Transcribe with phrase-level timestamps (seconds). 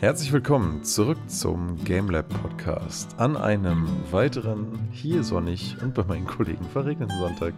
[0.00, 6.64] Herzlich willkommen zurück zum GameLab Podcast an einem weiteren hier sonnig und bei meinen Kollegen
[6.70, 7.52] verregneten Sonntag.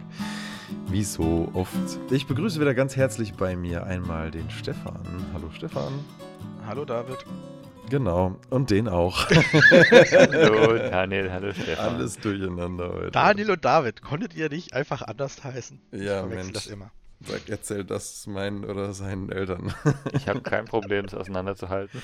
[0.87, 1.71] Wie so oft.
[2.11, 4.99] Ich begrüße wieder ganz herzlich bei mir einmal den Stefan.
[5.33, 5.93] Hallo Stefan.
[6.67, 7.25] Hallo David.
[7.89, 9.29] Genau, und den auch.
[9.29, 11.95] hallo Daniel, hallo Stefan.
[11.95, 13.11] Alles durcheinander heute.
[13.11, 15.79] Daniel und David, konntet ihr nicht einfach anders heißen?
[15.93, 16.51] Ja, Mensch.
[16.51, 16.91] das immer.
[17.25, 19.73] Sag, erzähl das meinen oder seinen Eltern.
[20.13, 22.01] Ich habe kein Problem, es auseinanderzuhalten.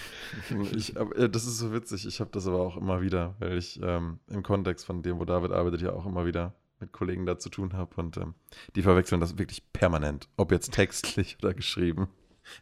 [0.76, 2.06] Ich, äh, das ist so witzig.
[2.06, 5.26] Ich habe das aber auch immer wieder, weil ich ähm, im Kontext von dem, wo
[5.26, 7.96] David arbeitet, ja auch immer wieder mit Kollegen da zu tun habe.
[7.98, 8.36] Und ähm,
[8.76, 10.30] die verwechseln das wirklich permanent.
[10.38, 12.08] Ob jetzt textlich oder geschrieben.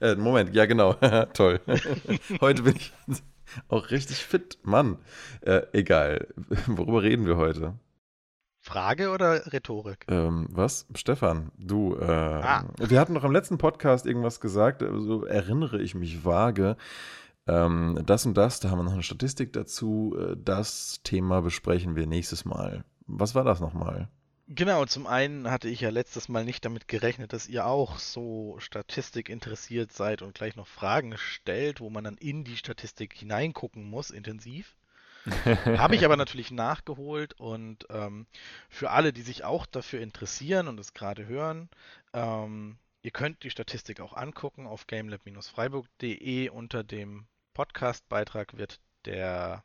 [0.01, 0.93] Äh, Moment, ja genau.
[1.33, 1.61] Toll.
[2.41, 2.91] heute bin ich
[3.69, 4.57] auch richtig fit.
[4.63, 4.97] Mann.
[5.41, 6.27] Äh, egal.
[6.67, 7.79] Worüber reden wir heute?
[8.67, 10.05] Frage oder Rhetorik?
[10.09, 10.85] Ähm, was?
[10.93, 12.65] Stefan, du, äh, ah.
[12.77, 16.75] wir hatten doch im letzten Podcast irgendwas gesagt, so also erinnere ich mich vage.
[17.47, 20.17] Ähm, das und das, da haben wir noch eine Statistik dazu.
[20.19, 22.83] Äh, das Thema besprechen wir nächstes Mal.
[23.07, 24.09] Was war das nochmal?
[24.49, 28.55] Genau, zum einen hatte ich ja letztes Mal nicht damit gerechnet, dass ihr auch so
[28.59, 33.89] Statistik interessiert seid und gleich noch Fragen stellt, wo man dann in die Statistik hineingucken
[33.89, 34.75] muss, intensiv.
[35.77, 38.27] Habe ich aber natürlich nachgeholt und ähm,
[38.69, 41.69] für alle, die sich auch dafür interessieren und es gerade hören,
[42.13, 46.49] ähm, ihr könnt die Statistik auch angucken auf gamelab-freiburg.de.
[46.49, 49.63] Unter dem Podcast-Beitrag wird der,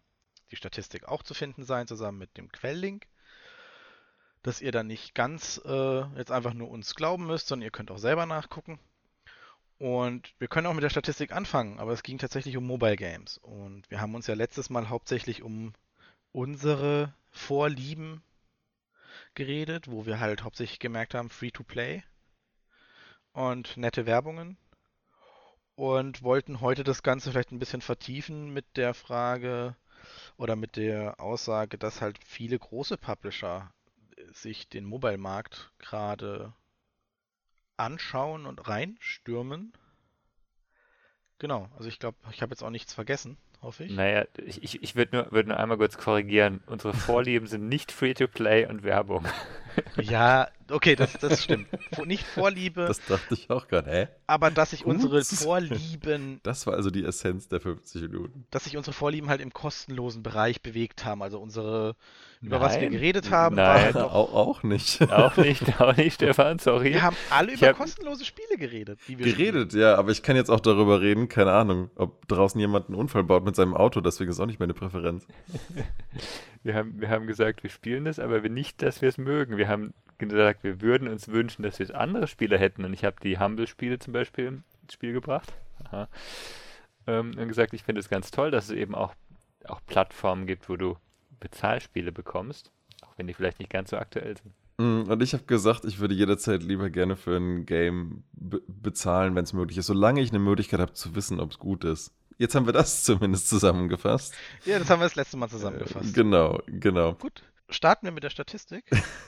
[0.50, 3.06] die Statistik auch zu finden sein, zusammen mit dem Quelllink.
[4.42, 7.92] Dass ihr dann nicht ganz äh, jetzt einfach nur uns glauben müsst, sondern ihr könnt
[7.92, 8.80] auch selber nachgucken.
[9.82, 13.38] Und wir können auch mit der Statistik anfangen, aber es ging tatsächlich um Mobile Games.
[13.38, 15.72] Und wir haben uns ja letztes Mal hauptsächlich um
[16.30, 18.22] unsere Vorlieben
[19.34, 22.04] geredet, wo wir halt hauptsächlich gemerkt haben, Free-to-Play
[23.32, 24.56] und nette Werbungen.
[25.74, 29.74] Und wollten heute das Ganze vielleicht ein bisschen vertiefen mit der Frage
[30.36, 33.74] oder mit der Aussage, dass halt viele große Publisher
[34.30, 36.54] sich den Mobile-Markt gerade
[37.76, 39.72] anschauen und reinstürmen.
[41.42, 43.90] Genau, also ich glaube, ich habe jetzt auch nichts vergessen, hoffe ich.
[43.90, 46.60] Naja, ich, ich, ich würde nur, würd nur einmal kurz korrigieren.
[46.66, 49.26] Unsere Vorlieben sind nicht Free-to-Play und Werbung.
[49.96, 51.66] Ja, okay, das, das stimmt.
[52.04, 52.84] Nicht Vorliebe.
[52.86, 54.08] Das dachte ich auch gerade, hä?
[54.26, 56.40] Aber dass sich unsere Vorlieben.
[56.42, 58.46] Das war also die Essenz der 50 Minuten.
[58.50, 61.22] Dass sich unsere Vorlieben halt im kostenlosen Bereich bewegt haben.
[61.22, 61.96] Also unsere,
[62.42, 62.66] über Nein.
[62.66, 63.66] was wir geredet haben, Nein.
[63.66, 65.00] war halt auch, auch, nicht.
[65.12, 66.94] Auch nicht, auch nicht, Stefan, sorry.
[66.94, 67.76] Wir haben alle über hab...
[67.76, 68.98] kostenlose Spiele geredet.
[69.06, 69.82] geredet, spielen.
[69.82, 73.22] ja, aber ich kann jetzt auch darüber reden, keine Ahnung, ob draußen jemand einen Unfall
[73.22, 75.26] baut mit seinem Auto, deswegen ist auch nicht meine Präferenz.
[76.64, 79.56] wir, haben, wir haben gesagt, wir spielen das, aber nicht, dass wir es mögen.
[79.56, 82.84] Wir haben gesagt, wir würden uns wünschen, dass wir andere Spiele hätten.
[82.84, 85.52] Und ich habe die Humble-Spiele zum Beispiel ins Spiel gebracht.
[87.06, 89.14] Ähm, und gesagt, ich finde es ganz toll, dass es eben auch,
[89.64, 90.96] auch Plattformen gibt, wo du
[91.42, 92.70] Bezahlspiele bekommst,
[93.02, 94.54] auch wenn die vielleicht nicht ganz so aktuell sind.
[94.78, 99.34] Mm, und ich habe gesagt, ich würde jederzeit lieber gerne für ein Game be bezahlen,
[99.34, 102.12] wenn es möglich ist, solange ich eine Möglichkeit habe zu wissen, ob es gut ist.
[102.38, 104.34] Jetzt haben wir das zumindest zusammengefasst.
[104.64, 106.10] Ja, das haben wir das letzte Mal zusammengefasst.
[106.10, 107.14] Äh, genau, genau.
[107.14, 108.84] Gut starten wir mit der Statistik.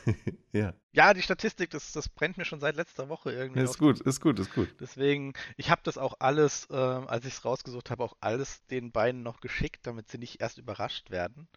[0.53, 0.75] ja.
[0.93, 3.63] Ja, die Statistik, das, das brennt mir schon seit letzter Woche irgendwie.
[3.63, 4.75] Ist gut, ist gut, ist gut.
[4.81, 8.93] Deswegen, ich habe das auch alles, äh, als ich es rausgesucht habe, auch alles den
[8.93, 11.49] beiden noch geschickt, damit sie nicht erst überrascht werden.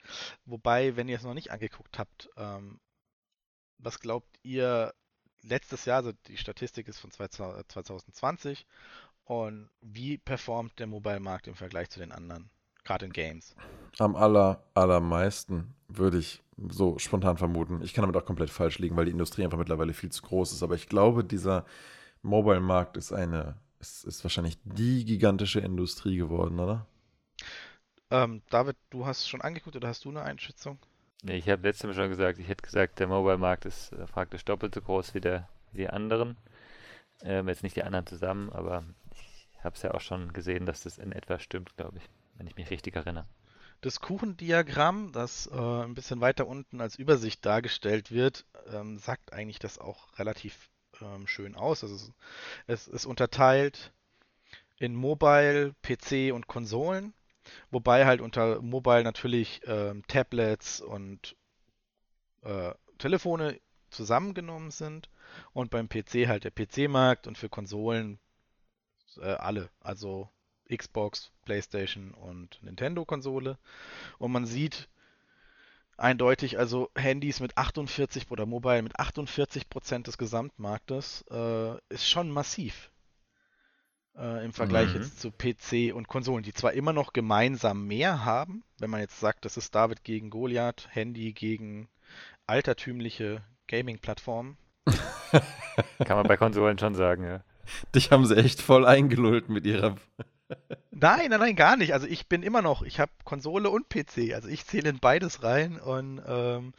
[0.45, 2.79] Wobei, wenn ihr es noch nicht angeguckt habt, ähm,
[3.77, 4.93] was glaubt ihr,
[5.43, 8.65] letztes Jahr, also die Statistik ist von 2020,
[9.23, 12.49] und wie performt der Mobile-Markt im Vergleich zu den anderen?
[12.85, 13.53] Gerade in Games.
[13.99, 17.81] Am aller, allermeisten würde ich so spontan vermuten.
[17.83, 20.53] Ich kann damit auch komplett falsch liegen, weil die Industrie einfach mittlerweile viel zu groß
[20.53, 20.63] ist.
[20.63, 21.65] Aber ich glaube, dieser
[22.21, 26.85] Mobile-Markt ist eine, ist, ist wahrscheinlich die gigantische Industrie geworden, oder?
[28.09, 30.79] Ähm, David, du hast schon angeguckt oder hast du eine Einschätzung?
[31.23, 34.45] Nee, ich habe letztes Mal schon gesagt, ich hätte gesagt, der Mobile-Markt ist äh, praktisch
[34.45, 36.37] doppelt so groß wie, der, wie die anderen.
[37.21, 40.83] Ähm, jetzt nicht die anderen zusammen, aber ich habe es ja auch schon gesehen, dass
[40.83, 43.25] das in etwa stimmt, glaube ich wenn ich mich richtig erinnere.
[43.81, 49.59] Das Kuchendiagramm, das äh, ein bisschen weiter unten als Übersicht dargestellt wird, ähm, sagt eigentlich
[49.59, 50.69] das auch relativ
[51.01, 51.83] ähm, schön aus.
[51.83, 52.11] Also
[52.65, 53.93] es ist unterteilt
[54.79, 57.13] in Mobile, PC und Konsolen,
[57.71, 61.35] wobei halt unter Mobile natürlich ähm, Tablets und
[62.43, 63.59] äh, Telefone
[63.89, 65.09] zusammengenommen sind
[65.53, 68.19] und beim PC halt der PC-Markt und für Konsolen
[69.17, 69.69] äh, alle.
[69.79, 70.29] Also
[70.75, 73.57] Xbox, PlayStation und Nintendo-Konsole.
[74.19, 74.89] Und man sieht
[75.97, 82.29] eindeutig, also Handys mit 48 oder Mobile mit 48 Prozent des Gesamtmarktes äh, ist schon
[82.31, 82.91] massiv.
[84.17, 85.01] äh, im Vergleich Mhm.
[85.01, 89.19] jetzt zu PC und Konsolen, die zwar immer noch gemeinsam mehr haben, wenn man jetzt
[89.19, 91.87] sagt, das ist David gegen Goliath, Handy gegen
[92.47, 94.57] altertümliche Gaming-Plattformen.
[96.03, 97.43] Kann man bei Konsolen schon sagen, ja.
[97.93, 99.97] Dich haben sie echt voll eingelullt mit ihrer.
[100.91, 101.93] Nein, nein, nein, gar nicht.
[101.93, 104.33] Also ich bin immer noch, ich habe Konsole und PC.
[104.33, 106.73] Also ich zähle in beides rein und ähm,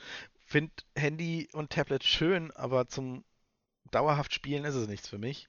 [0.44, 3.24] finde Handy und Tablet schön, aber zum
[3.90, 5.48] dauerhaft Spielen ist es nichts für mich.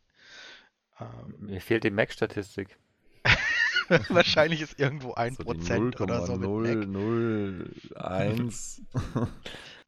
[1.00, 2.78] Ähm, Mir fehlt die Mac-Statistik.
[4.10, 6.88] wahrscheinlich ist irgendwo ein So die Prozent oder so mit Mac.
[6.88, 8.82] 0,001.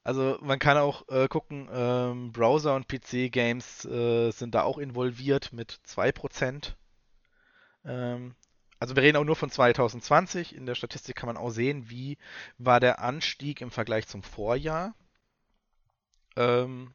[0.03, 5.53] Also man kann auch äh, gucken, ähm, Browser und PC-Games äh, sind da auch involviert
[5.53, 6.73] mit 2%.
[7.85, 8.35] Ähm,
[8.79, 10.55] also wir reden auch nur von 2020.
[10.55, 12.17] In der Statistik kann man auch sehen, wie
[12.57, 14.95] war der Anstieg im Vergleich zum Vorjahr.
[16.35, 16.93] Ähm,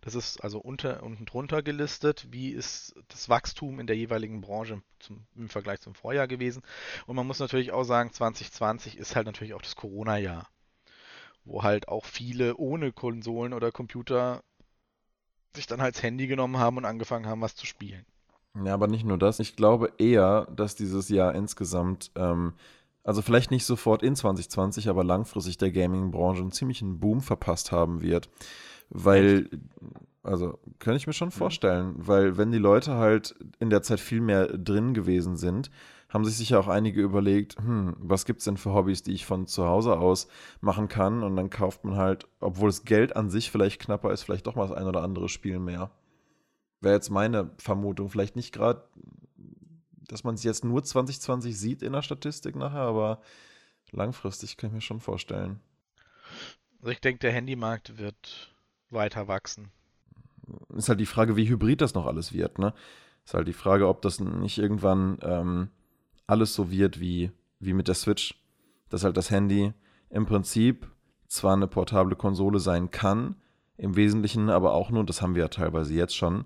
[0.00, 4.82] das ist also unter unten drunter gelistet, wie ist das Wachstum in der jeweiligen Branche
[4.98, 6.62] zum, im Vergleich zum Vorjahr gewesen.
[7.06, 10.48] Und man muss natürlich auch sagen, 2020 ist halt natürlich auch das Corona-Jahr
[11.46, 14.42] wo halt auch viele ohne Konsolen oder Computer
[15.54, 18.04] sich dann halt das Handy genommen haben und angefangen haben, was zu spielen.
[18.64, 19.38] Ja, aber nicht nur das.
[19.40, 22.54] Ich glaube eher, dass dieses Jahr insgesamt, ähm,
[23.04, 28.02] also vielleicht nicht sofort in 2020, aber langfristig der Gaming-Branche einen ziemlichen Boom verpasst haben
[28.02, 28.28] wird.
[28.88, 29.48] Weil,
[30.22, 34.20] also könnte ich mir schon vorstellen, weil wenn die Leute halt in der Zeit viel
[34.20, 35.70] mehr drin gewesen sind,
[36.08, 39.26] haben sich sicher auch einige überlegt, hm, was gibt es denn für Hobbys, die ich
[39.26, 40.28] von zu Hause aus
[40.60, 41.22] machen kann?
[41.22, 44.54] Und dann kauft man halt, obwohl das Geld an sich vielleicht knapper ist, vielleicht doch
[44.54, 45.90] mal das ein oder andere Spiel mehr.
[46.80, 48.08] Wäre jetzt meine Vermutung.
[48.08, 48.84] Vielleicht nicht gerade,
[50.08, 53.20] dass man es jetzt nur 2020 sieht in der Statistik nachher, aber
[53.90, 55.60] langfristig kann ich mir schon vorstellen.
[56.80, 58.54] Also ich denke, der Handymarkt wird
[58.90, 59.70] weiter wachsen.
[60.76, 62.72] Ist halt die Frage, wie hybrid das noch alles wird, ne?
[63.24, 65.70] Ist halt die Frage, ob das nicht irgendwann ähm,
[66.28, 68.40] alles so wird wie, wie mit der Switch.
[68.88, 69.72] Dass halt das Handy
[70.10, 70.88] im Prinzip
[71.26, 73.34] zwar eine portable Konsole sein kann,
[73.78, 76.44] im Wesentlichen aber auch nur, das haben wir ja teilweise jetzt schon,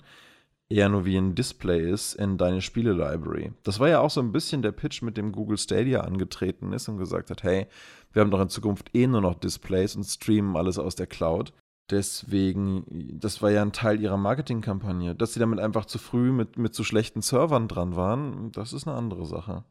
[0.71, 3.53] eher nur wie ein Display ist in deine Spiele-Library.
[3.65, 6.89] Das war ja auch so ein bisschen der Pitch, mit dem Google Stadia angetreten ist
[6.89, 7.67] und gesagt hat, hey,
[8.13, 11.53] wir haben doch in Zukunft eh nur noch Displays und streamen alles aus der Cloud.
[11.91, 12.85] Deswegen,
[13.19, 15.17] das war ja ein Teil ihrer Marketingkampagne.
[15.17, 18.87] Dass sie damit einfach zu früh mit, mit zu schlechten Servern dran waren, das ist
[18.87, 19.65] eine andere Sache.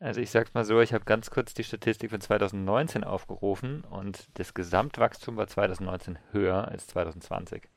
[0.00, 4.28] Also ich sag's mal so, ich habe ganz kurz die Statistik von 2019 aufgerufen und
[4.34, 7.68] das Gesamtwachstum war 2019 höher als 2020.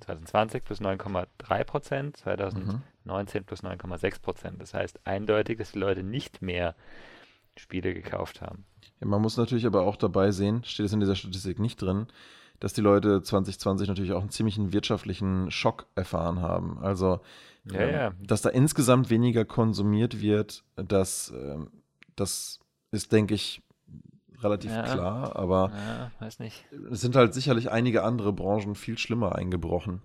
[0.00, 4.60] 2020 plus 9,3 Prozent, 2019 plus 9,6 Prozent.
[4.60, 6.74] Das heißt eindeutig, dass die Leute nicht mehr
[7.56, 8.64] Spiele gekauft haben.
[9.00, 12.06] Ja, man muss natürlich aber auch dabei sehen, steht es in dieser Statistik nicht drin,
[12.60, 16.78] dass die Leute 2020 natürlich auch einen ziemlichen wirtschaftlichen Schock erfahren haben.
[16.80, 17.20] Also,
[17.70, 18.12] Ja, ähm, ja.
[18.22, 21.70] dass da insgesamt weniger konsumiert wird, das, ähm,
[22.16, 22.60] das
[22.90, 23.62] ist, denke ich,
[24.42, 24.82] relativ Ja.
[24.82, 25.36] klar.
[25.36, 25.70] Aber
[26.20, 26.38] es
[27.00, 30.02] sind halt sicherlich einige andere Branchen viel schlimmer eingebrochen.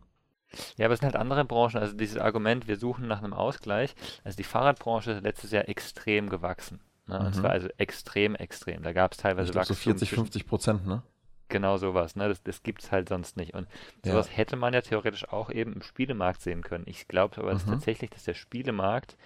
[0.78, 1.78] Ja, aber es sind halt andere Branchen.
[1.78, 3.94] Also dieses Argument, wir suchen nach einem Ausgleich.
[4.24, 6.80] Also die Fahrradbranche ist letztes Jahr extrem gewachsen.
[7.08, 7.20] Ne?
[7.20, 7.34] Und Mhm.
[7.34, 8.82] zwar also extrem, extrem.
[8.82, 11.04] Da gab es teilweise Ich glaube so Wachstum 40, zwischen- 50 Prozent, ne?
[11.50, 12.28] Genau sowas, ne?
[12.30, 13.54] Das, das gibt es halt sonst nicht.
[13.56, 13.68] Und
[14.06, 14.12] Ja.
[14.12, 16.84] sowas hätte man ja theoretisch auch eben im Spielemarkt sehen können.
[16.88, 17.72] Ich glaube aber dass Mhm.
[17.72, 19.18] tatsächlich, dass der Spielemarkt,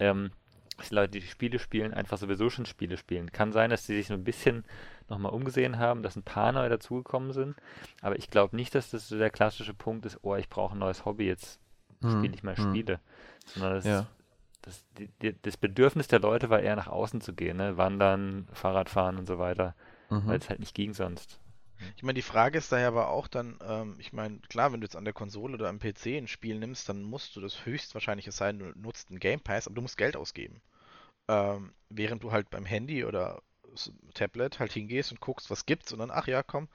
[0.00, 0.32] ähm,
[0.76, 3.30] dass die Leute, die Spiele spielen, einfach sowieso schon Spiele spielen.
[3.30, 4.64] Kann sein, dass sie sich so ein bisschen
[5.08, 7.54] nochmal umgesehen haben, dass ein paar neue dazugekommen sind.
[8.00, 10.78] Aber ich glaube nicht, dass das so der klassische Punkt ist, oh, ich brauche ein
[10.80, 11.60] neues Hobby, jetzt
[12.08, 12.72] spiele Hm, ich mal hm.
[12.72, 13.00] Spiele.
[13.54, 14.06] Sondern das, Ja.
[14.62, 17.76] das, die, die, das Bedürfnis der Leute war eher nach außen zu gehen, ne?
[17.76, 19.74] Wandern, Fahrradfahren und so weiter,
[20.10, 20.26] Mhm.
[20.26, 21.38] weil es halt nicht ging sonst.
[21.96, 24.86] Ich meine, die Frage ist daher aber auch dann, ähm, ich meine, klar, wenn du
[24.86, 28.30] jetzt an der Konsole oder am PC ein Spiel nimmst, dann musst du das höchstwahrscheinlich
[28.32, 30.60] sein, du nutzt einen Game Pass, aber du musst Geld ausgeben.
[31.28, 33.42] Ähm, während du halt beim Handy oder
[34.14, 36.68] Tablet halt hingehst und guckst, was gibt's und dann, ach ja, komm,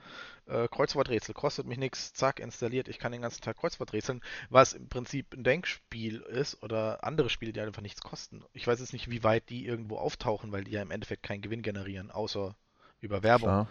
[0.47, 4.87] äh, Kreuzworträtsel, kostet mich nichts, zack, installiert, ich kann den ganzen Tag Kreuzworträtseln, was im
[4.89, 8.43] Prinzip ein Denkspiel ist oder andere Spiele, die halt einfach nichts kosten.
[8.53, 11.41] Ich weiß jetzt nicht, wie weit die irgendwo auftauchen, weil die ja im Endeffekt keinen
[11.41, 12.55] Gewinn generieren, außer
[12.99, 13.49] über Werbung.
[13.49, 13.67] Klar.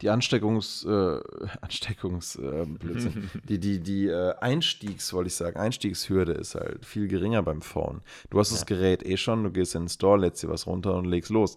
[0.00, 1.20] Die Ansteckungs, äh,
[1.60, 2.66] Ansteckungs, äh,
[3.48, 8.02] die, die, die äh, Einstiegs, wollte ich sagen, Einstiegshürde ist halt viel geringer beim Phone.
[8.30, 8.66] Du hast das Ja.
[8.66, 11.56] Gerät eh schon, du gehst in den Store, lädst dir was runter und legst los.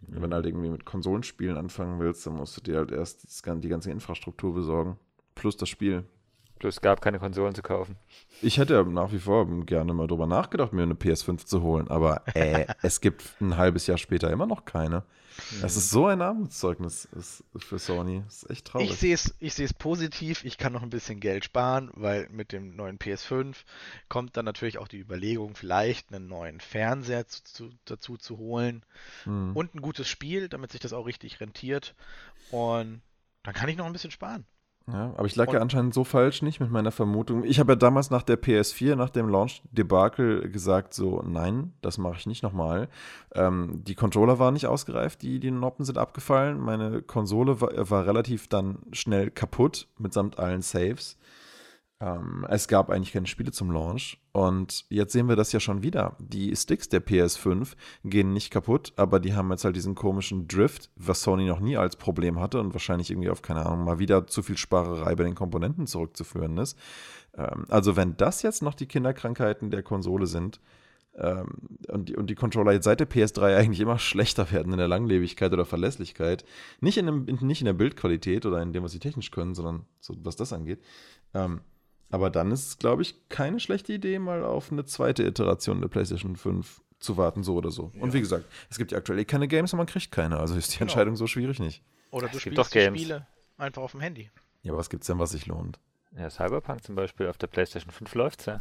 [0.00, 3.42] Wenn du halt irgendwie mit Konsolenspielen anfangen willst, dann musst du dir halt erst das,
[3.60, 4.98] die ganze Infrastruktur besorgen.
[5.34, 6.04] Plus das Spiel.
[6.58, 7.96] Plus gab keine Konsolen zu kaufen.
[8.40, 12.22] Ich hätte nach wie vor gerne mal drüber nachgedacht, mir eine PS5 zu holen, aber
[12.34, 15.02] äh, es gibt ein halbes Jahr später immer noch keine.
[15.60, 17.08] Das ist so ein Armutszeugnis
[17.56, 18.22] für Sony.
[18.24, 18.90] Das ist echt traurig.
[18.90, 20.44] Ich sehe es ich seh's positiv.
[20.44, 23.56] Ich kann noch ein bisschen Geld sparen, weil mit dem neuen PS5
[24.08, 28.84] kommt dann natürlich auch die Überlegung, vielleicht einen neuen Fernseher zu, zu, dazu zu holen
[29.24, 29.56] Hm.
[29.56, 31.94] und ein gutes Spiel, damit sich das auch richtig rentiert.
[32.50, 33.02] Und
[33.42, 34.44] dann kann ich noch ein bisschen sparen.
[34.90, 37.44] Ja, aber ich lag ja Und- anscheinend so falsch nicht mit meiner Vermutung.
[37.44, 42.16] Ich habe ja damals nach der PS4, nach dem Launch-Debakel gesagt, so, nein, das mache
[42.18, 42.88] ich nicht nochmal.
[43.34, 46.58] Ähm, die Controller waren nicht ausgereift, die, die Noppen sind abgefallen.
[46.60, 51.16] Meine Konsole war, war relativ dann schnell kaputt, mitsamt allen Saves.
[52.02, 54.18] Ähm, es gab eigentlich keine Spiele zum Launch.
[54.32, 56.16] Und jetzt sehen wir das ja schon wieder.
[56.18, 60.90] Die Sticks der PS5 gehen nicht kaputt, aber die haben jetzt halt diesen komischen Drift,
[60.96, 64.26] was Sony noch nie als Problem hatte und wahrscheinlich irgendwie auf, keine Ahnung, mal wieder
[64.26, 66.76] zu viel Sparerei bei den Komponenten zurückzuführen ist.
[67.36, 70.60] Ähm, also, wenn das jetzt noch die Kinderkrankheiten der Konsole sind,
[71.14, 71.46] ähm,
[71.88, 74.88] und, die, und die Controller jetzt seit der PS3 eigentlich immer schlechter werden in der
[74.88, 76.44] Langlebigkeit oder Verlässlichkeit,
[76.80, 79.84] nicht in, dem, nicht in der Bildqualität oder in dem, was sie technisch können, sondern
[80.00, 80.80] so, was das angeht.
[81.34, 81.60] Ähm,
[82.12, 85.88] aber dann ist es, glaube ich, keine schlechte Idee, mal auf eine zweite Iteration der
[85.88, 87.90] PlayStation 5 zu warten, so oder so.
[87.98, 88.12] Und Ja.
[88.12, 90.72] wie gesagt, es gibt ja aktuell eh keine Games und man kriegt keine, also ist
[90.72, 90.90] die Genau.
[90.90, 91.82] Entscheidung so schwierig nicht.
[92.12, 93.00] Oder Es du gibt spielst doch die Games.
[93.00, 93.26] Spiele
[93.58, 94.30] einfach auf dem Handy.
[94.62, 95.80] Ja, aber was gibt's denn, was sich lohnt?
[96.16, 98.60] Ja, Cyberpunk zum Beispiel auf der PlayStation 5 läuft's ja.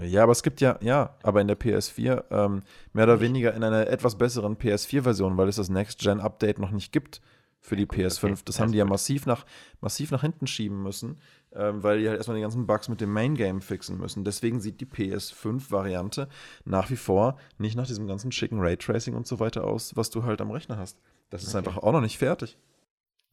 [0.00, 3.64] Ja, aber es gibt ja, ja, aber in der PS4 ähm, mehr oder weniger in
[3.64, 7.20] einer etwas besseren PS4-Version, weil es das Next-Gen-Update noch nicht gibt
[7.60, 8.24] für die PS5.
[8.32, 8.42] okay.
[8.44, 9.44] Das haben die ja massiv nach,
[9.80, 11.18] massiv nach hinten schieben müssen,
[11.52, 14.24] ähm, weil die halt erstmal die ganzen Bugs mit dem Main-Game fixen müssen.
[14.24, 16.28] Deswegen sieht die PS5-Variante
[16.64, 20.24] nach wie vor nicht nach diesem ganzen schicken Raytracing und so weiter aus, was du
[20.24, 20.98] halt am Rechner hast.
[21.30, 21.58] Das ist Okay.
[21.58, 22.58] einfach auch noch nicht fertig.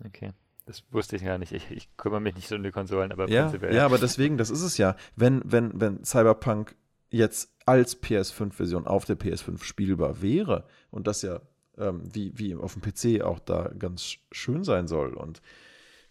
[0.06, 0.32] Okay.
[0.66, 1.52] Das wusste ich gar nicht.
[1.52, 3.76] Ich, ich kümmere mich nicht so um die Konsolen, aber Ja, prinzipiell.
[3.76, 4.96] ja, aber deswegen, das ist es ja.
[5.16, 6.76] Wenn, wenn, wenn Cyberpunk
[7.12, 11.40] jetzt als PS5-Version auf der PS5 spielbar wäre und das ja
[11.78, 15.42] ähm, wie, wie auf dem PC auch da ganz sch- schön sein soll und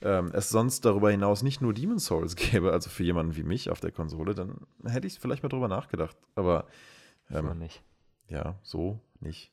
[0.03, 3.71] ähm, es sonst darüber hinaus nicht nur Demon's Souls gäbe, also für jemanden wie mich
[3.71, 6.17] auf der Konsole, dann hätte ich vielleicht mal drüber nachgedacht.
[6.35, 6.67] Aber
[7.29, 7.83] so ähm, nicht.
[8.29, 9.51] ja, so nicht.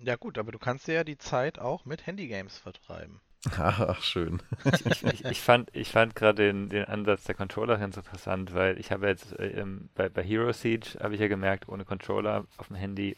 [0.00, 3.20] Ja gut, aber du kannst dir ja die Zeit auch mit Handygames vertreiben.
[3.58, 4.40] Ach, schön.
[4.84, 8.78] ich, ich, ich fand, ich fand gerade den, den Ansatz der Controller ganz interessant, weil
[8.78, 12.46] ich habe jetzt äh, ähm, bei, bei Hero Siege habe ich ja gemerkt, ohne Controller
[12.56, 13.16] auf dem Handy,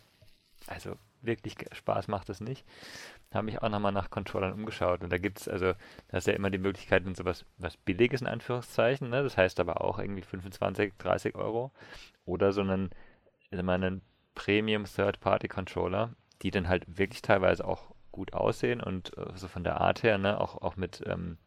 [0.67, 2.64] also wirklich Spaß macht es nicht.
[3.33, 5.73] Habe mich auch nochmal nach Controllern umgeschaut und da gibt es, also,
[6.09, 9.23] da ist ja immer die Möglichkeit, in sowas was Billiges in Anführungszeichen, ne?
[9.23, 11.73] das heißt aber auch irgendwie 25, 30 Euro
[12.26, 12.90] oder so einen,
[13.50, 14.02] also einen
[14.35, 19.81] Premium Third-Party-Controller, die dann halt wirklich teilweise auch gut aussehen und äh, so von der
[19.81, 21.38] Art her, ne, auch, auch mit, ähm,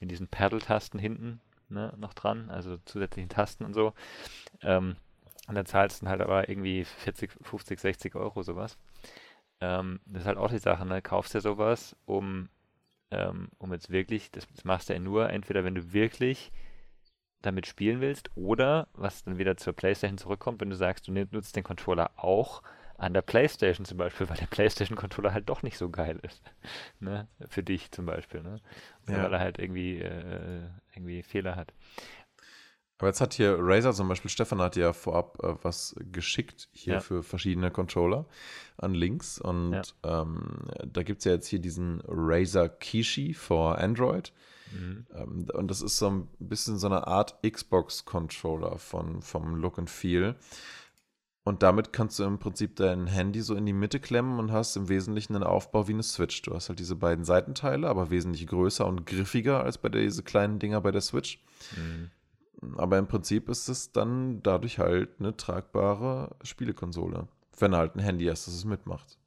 [0.00, 3.92] mit diesen Paddle-Tasten hinten ne, noch dran, also zusätzlichen Tasten und so.
[4.62, 4.96] Ähm,
[5.46, 8.78] und dann zahlst du halt aber irgendwie 40, 50, 60 Euro sowas.
[9.64, 11.00] Ähm, das ist halt auch die Sache, ne?
[11.00, 12.48] Kaufst dir sowas, um,
[13.10, 16.52] ähm, um jetzt wirklich, das, das machst du ja nur, entweder wenn du wirklich
[17.40, 21.56] damit spielen willst oder, was dann wieder zur Playstation zurückkommt, wenn du sagst, du nutzt
[21.56, 22.62] den Controller auch
[22.96, 26.42] an der Playstation zum Beispiel, weil der Playstation-Controller halt doch nicht so geil ist.
[27.00, 27.28] Ne?
[27.48, 28.60] Für dich zum Beispiel, ne?
[29.08, 29.24] Ja.
[29.24, 30.62] Weil er halt irgendwie, äh,
[30.94, 31.74] irgendwie Fehler hat.
[32.98, 36.94] Aber jetzt hat hier Razer zum Beispiel, Stefan hat ja vorab äh, was geschickt hier
[36.94, 37.00] Ja.
[37.00, 38.24] für verschiedene Controller
[38.78, 39.38] an Links.
[39.40, 39.72] Und
[40.04, 40.22] Ja.
[40.22, 44.32] ähm, da gibt es ja jetzt hier diesen Razer Kishi for Android.
[44.72, 45.06] Mhm.
[45.14, 49.90] Ähm, und das ist so ein bisschen so eine Art Xbox-Controller von, vom Look and
[49.90, 50.36] Feel.
[51.46, 54.76] Und damit kannst du im Prinzip dein Handy so in die Mitte klemmen und hast
[54.76, 56.40] im Wesentlichen einen Aufbau wie eine Switch.
[56.42, 60.58] Du hast halt diese beiden Seitenteile, aber wesentlich größer und griffiger als bei diese kleinen
[60.58, 61.42] Dinger bei der Switch.
[61.76, 62.10] Mhm.
[62.76, 67.28] Aber im Prinzip ist es dann dadurch halt eine tragbare Spielekonsole.
[67.58, 69.18] Wenn du halt ein Handy hast, das es mitmacht.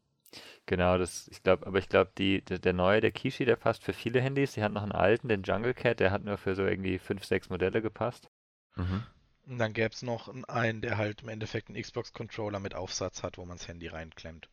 [0.66, 3.84] Genau, das, ich glaube, aber ich glaube, die, der, der neue, der Kishi, der passt
[3.84, 4.54] für viele Handys.
[4.54, 7.24] Die hat noch einen alten, den Jungle Cat, der hat nur für so irgendwie fünf,
[7.24, 8.30] sechs Modelle gepasst.
[8.76, 9.04] Mhm.
[9.46, 13.38] Und dann gäbe es noch einen, der halt im Endeffekt einen Xbox-Controller mit Aufsatz hat,
[13.38, 14.50] wo man das Handy reinklemmt.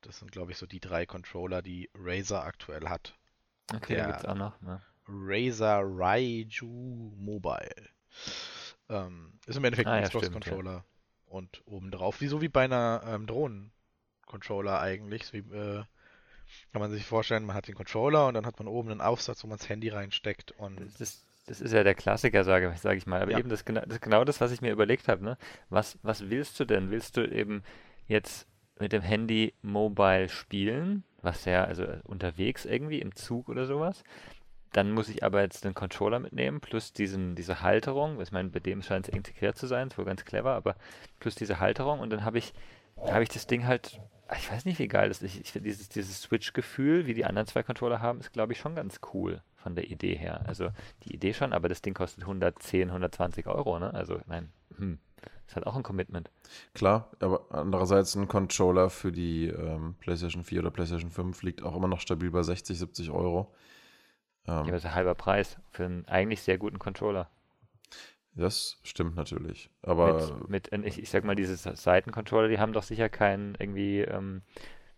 [0.00, 3.14] Das sind, glaube ich, so die drei Controller, die Razer aktuell hat.
[3.74, 4.58] Okay, Der- da gibt es auch noch.
[4.62, 4.80] Ne?
[5.12, 7.88] Razer Raiju Mobile.
[8.88, 10.84] Ähm, ist im Endeffekt Ah, ein ja, Xbox-Controller.
[11.26, 15.26] Und obendrauf, wie so wie bei einer ähm, Drohnen-Controller eigentlich.
[15.26, 15.84] So wie, äh,
[16.72, 19.44] kann man sich vorstellen, man hat den Controller und dann hat man oben einen Aufsatz,
[19.44, 20.52] wo man das Handy reinsteckt.
[20.52, 23.22] Und Das ist, das ist ja der Klassiker, sage sag ich mal.
[23.22, 23.38] Aber Ja.
[23.38, 25.24] eben das, das ist genau das, was ich mir überlegt habe.
[25.24, 25.38] Ne?
[25.68, 26.90] Was, was willst du denn?
[26.90, 27.62] Willst du eben
[28.08, 28.48] jetzt
[28.80, 34.02] mit dem Handy mobile spielen, was ja, also unterwegs irgendwie im Zug oder sowas?
[34.72, 38.20] Dann muss ich aber jetzt den Controller mitnehmen, plus diesen, diese Halterung.
[38.20, 40.76] Ich meine, bei dem scheint es integriert zu sein, ist wohl ganz clever, aber
[41.18, 42.52] plus diese Halterung und dann habe ich,
[42.96, 44.00] habe ich das Ding halt,
[44.36, 45.36] ich weiß nicht, wie geil das ist.
[45.36, 49.00] Ich, dieses, dieses Switch-Gefühl, wie die anderen zwei Controller haben, ist, glaube ich, schon ganz
[49.12, 50.42] cool von der Idee her.
[50.46, 50.70] Also
[51.04, 53.92] die Idee schon, aber das Ding kostet 110, 120 Euro, ne?
[53.92, 54.98] Also, ich meine, hm,
[55.46, 56.30] ist halt auch ein Commitment.
[56.74, 61.76] Klar, aber andererseits ein Controller für die ähm, PlayStation 4 oder PlayStation 5 liegt auch
[61.76, 63.52] immer noch stabil bei 60, 70 Euro.
[64.46, 67.28] Ähm, ja, das ist ein halber Preis für einen eigentlich sehr guten Controller.
[68.34, 69.70] Das stimmt natürlich.
[69.82, 74.00] Aber mit, mit ich, ich sag mal, diese Seitencontroller, die haben doch sicher kein irgendwie
[74.00, 74.42] ähm,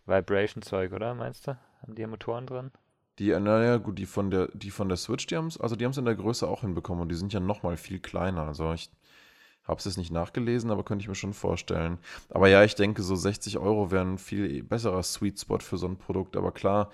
[0.07, 1.59] Vibration-Zeug, oder meinst du?
[1.81, 2.71] Haben die ja Motoren drin?
[3.19, 5.85] Die, naja, gut, die von der, die von der Switch, die haben es, also die
[5.85, 8.43] haben es in der Größe auch hinbekommen und die sind ja nochmal viel kleiner.
[8.43, 8.91] Also ich
[9.65, 11.99] habe es jetzt nicht nachgelesen, aber könnte ich mir schon vorstellen.
[12.31, 15.87] Aber ja, ich denke, so 60 Euro wären ein viel besserer Sweet Spot für so
[15.87, 16.37] ein Produkt.
[16.37, 16.91] Aber klar,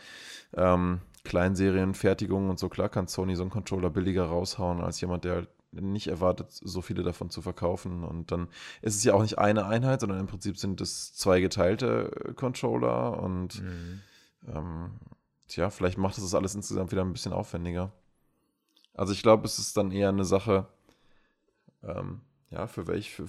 [0.54, 5.46] ähm, Kleinserienfertigung und so, klar kann Sony so einen Controller billiger raushauen als jemand, der
[5.72, 8.02] nicht erwartet, so viele davon zu verkaufen.
[8.02, 8.48] Und dann
[8.80, 13.22] ist es ja auch nicht eine Einheit, sondern im Prinzip sind es zwei geteilte Controller
[13.22, 14.00] und mhm.
[14.48, 14.90] ähm,
[15.48, 17.92] tja, vielleicht macht das alles insgesamt wieder ein bisschen aufwendiger.
[18.94, 20.66] Also ich glaube, es ist dann eher eine Sache,
[21.82, 23.28] ähm, ja, für welch, für,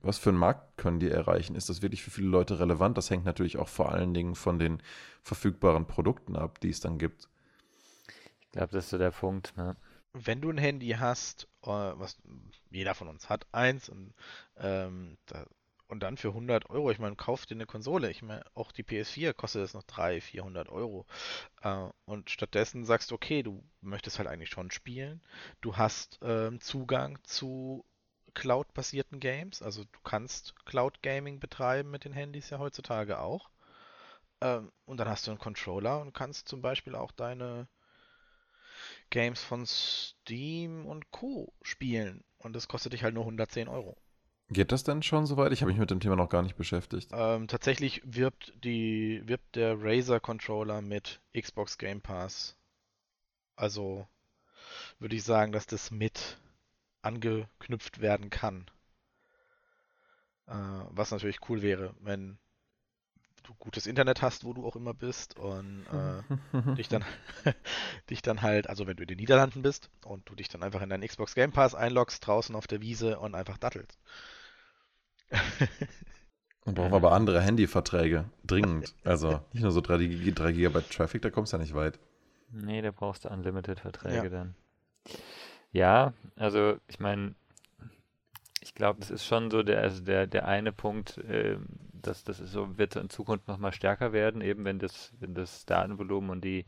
[0.00, 1.56] was für einen Markt können die erreichen?
[1.56, 2.96] Ist das wirklich für viele Leute relevant?
[2.96, 4.82] Das hängt natürlich auch vor allen Dingen von den
[5.22, 7.28] verfügbaren Produkten ab, die es dann gibt.
[8.40, 9.56] Ich glaube, das ist so der Punkt.
[9.56, 9.76] Ne?
[10.12, 12.18] Wenn du ein Handy hast, äh, was
[12.70, 14.14] jeder von uns hat, eins, und,
[14.56, 15.46] ähm, da,
[15.88, 18.10] und dann für 100 Euro, ich meine, kauf dir eine Konsole.
[18.10, 21.04] Ich meine, auch die PS4 kostet jetzt noch 300, 400 Euro.
[21.62, 25.20] Äh, und stattdessen sagst du, okay, du möchtest halt eigentlich schon spielen.
[25.60, 27.84] Du hast ähm, Zugang zu
[28.30, 29.62] Cloud-basierten Games.
[29.62, 33.50] Also du kannst Cloud-Gaming betreiben mit den Handys ja heutzutage auch.
[34.40, 37.68] Ähm, und dann hast du einen Controller und kannst zum Beispiel auch deine
[39.10, 41.52] Games von Steam und Co.
[41.62, 42.24] spielen.
[42.38, 43.96] Und das kostet dich halt nur 110 Euro.
[44.48, 45.52] Geht das denn schon soweit?
[45.52, 47.10] Ich habe mich mit dem Thema noch gar nicht beschäftigt.
[47.12, 52.56] Ähm, tatsächlich wirbt, die, wirbt der Razer Controller mit Xbox Game Pass.
[53.54, 54.08] Also
[54.98, 56.38] würde ich sagen, dass das mit
[57.02, 58.66] angeknüpft werden kann.
[60.46, 60.54] Äh,
[60.90, 62.38] was natürlich cool wäre, wenn
[63.42, 66.22] du gutes Internet hast, wo du auch immer bist und äh,
[66.76, 67.04] dich dann
[68.10, 70.82] dich dann halt, also wenn du in den Niederlanden bist und du dich dann einfach
[70.82, 73.98] in deinen Xbox Game Pass einloggst, draußen auf der Wiese und einfach dattelst.
[76.66, 78.94] Man braucht aber andere Handyverträge, dringend.
[79.02, 79.96] Also nicht nur so 3,
[80.34, 81.98] 3 GB Traffic, da kommst du ja nicht weit.
[82.50, 84.28] Nee, da brauchst du Unlimited-Verträge ja.
[84.28, 84.54] dann.
[85.72, 87.34] Ja, also ich meine,
[88.60, 91.56] ich glaube, das ist schon so der, also der, der eine Punkt, äh,
[91.92, 96.30] dass das so wird in Zukunft nochmal stärker werden, eben wenn das, wenn das Datenvolumen
[96.30, 96.66] und die,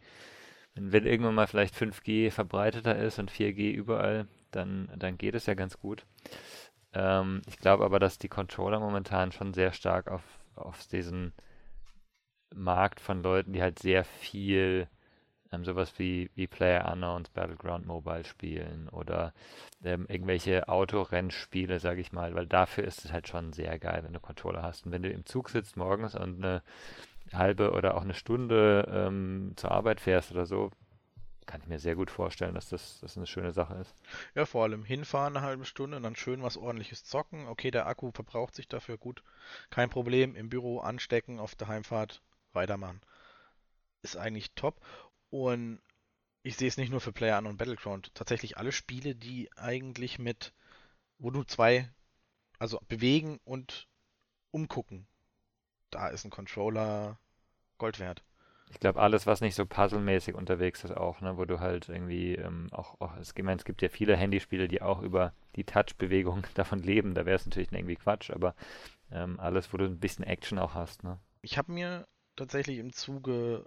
[0.75, 5.47] wenn, wenn irgendwann mal vielleicht 5G verbreiteter ist und 4G überall, dann, dann geht es
[5.47, 6.07] ja ganz gut.
[6.95, 10.25] Ähm, ich glaube aber, dass die Controller momentan schon sehr stark auf,
[10.57, 11.33] auf diesen
[12.55, 14.89] Markt von Leuten, die halt sehr viel
[15.53, 19.33] ähm, sowas wie, wie Player Unknowns Battleground Mobile spielen oder
[19.85, 24.13] ähm, irgendwelche Autorennspiele, sage ich mal, weil dafür ist es halt schon sehr geil, wenn
[24.13, 24.87] du Controller hast.
[24.87, 26.63] Und wenn du im Zug sitzt morgens und eine
[27.33, 30.71] halbe oder auch eine Stunde ähm, zur Arbeit fährst oder so,
[31.47, 33.95] kann ich mir sehr gut vorstellen, dass das, das eine schöne Sache ist.
[34.35, 37.49] Ja, vor allem hinfahren eine halbe Stunde und dann schön was ordentliches zocken.
[37.49, 39.23] Okay, der Akku verbraucht sich dafür gut.
[39.71, 40.37] Kein Problem.
[40.37, 43.01] Im Büro anstecken, auf der Heimfahrt weitermachen.
[44.03, 44.81] Ist eigentlich top.
[45.33, 45.81] Und
[46.43, 48.15] ich sehe es nicht nur für Player und Battleground.
[48.15, 50.53] Tatsächlich alle Spiele, die eigentlich mit,
[51.19, 51.91] wo du zwei,
[52.59, 53.89] also bewegen und
[54.51, 55.07] umgucken,
[55.91, 57.19] da ist ein Controller
[57.79, 58.23] Gold wert.
[58.73, 62.35] Ich glaube, alles, was nicht so puzzlemäßig unterwegs ist, auch, ne, wo du halt irgendwie
[62.35, 65.65] ähm, auch, auch es, ich meine, es gibt ja viele Handyspiele, die auch über die
[65.65, 67.15] Touch-Bewegung davon leben.
[67.15, 68.55] Da wäre es natürlich irgendwie Quatsch, aber
[69.11, 71.05] ähm, alles, wo du ein bisschen Action auch hast.
[71.05, 71.19] Ne?
[71.41, 73.67] Ich habe mir tatsächlich im Zuge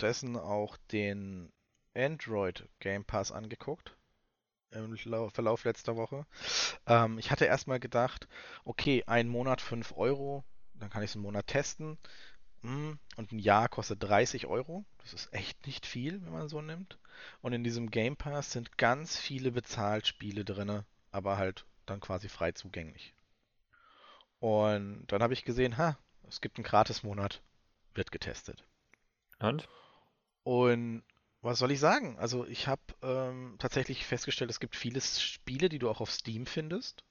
[0.00, 1.52] dessen auch den
[1.94, 3.96] Android Game Pass angeguckt
[4.74, 4.96] im
[5.30, 6.26] Verlauf letzter Woche.
[6.86, 8.28] Ähm, ich hatte erstmal gedacht,
[8.64, 11.98] okay, ein Monat 5 Euro, dann kann ich es einen Monat testen.
[12.62, 14.84] Hm, und ein Jahr kostet 30 Euro.
[14.98, 16.98] Das ist echt nicht viel, wenn man so nimmt.
[17.40, 22.52] Und in diesem Game Pass sind ganz viele Bezahlspiele drin, aber halt dann quasi frei
[22.52, 23.14] zugänglich.
[24.40, 27.42] Und dann habe ich gesehen, ha, es gibt einen Gratis-Monat,
[27.94, 28.64] wird getestet.
[29.38, 29.68] Und?
[30.44, 31.02] Und
[31.42, 32.18] was soll ich sagen?
[32.18, 36.46] Also ich habe ähm, tatsächlich festgestellt, es gibt viele Spiele, die du auch auf Steam
[36.46, 37.04] findest.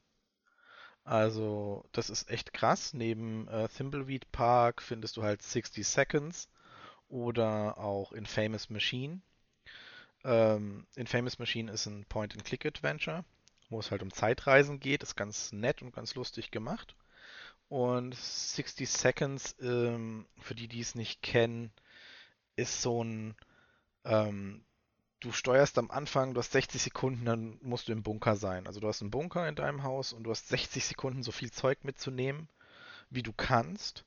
[1.04, 2.93] Also das ist echt krass.
[2.93, 6.50] Neben äh, Thimbleweed Park findest du halt 60 Seconds
[7.10, 9.22] oder auch Infamous Machine.
[10.24, 13.26] Ähm, Infamous Machine ist ein Point-and-Click-Adventure,
[13.69, 15.04] wo es halt um Zeitreisen geht.
[15.04, 16.96] Ist ganz nett und ganz lustig gemacht.
[17.69, 21.72] Und 60 Seconds, ähm, für die, die es nicht kennen,
[22.56, 23.36] ist so ein,
[24.06, 24.66] ähm,
[25.20, 28.68] du steuerst am Anfang, du hast 60 Sekunden, dann musst du im Bunker sein.
[28.68, 31.52] Also du hast einen Bunker in deinem Haus und du hast 60 Sekunden so viel
[31.52, 32.50] Zeug mitzunehmen,
[33.10, 34.06] wie du kannst,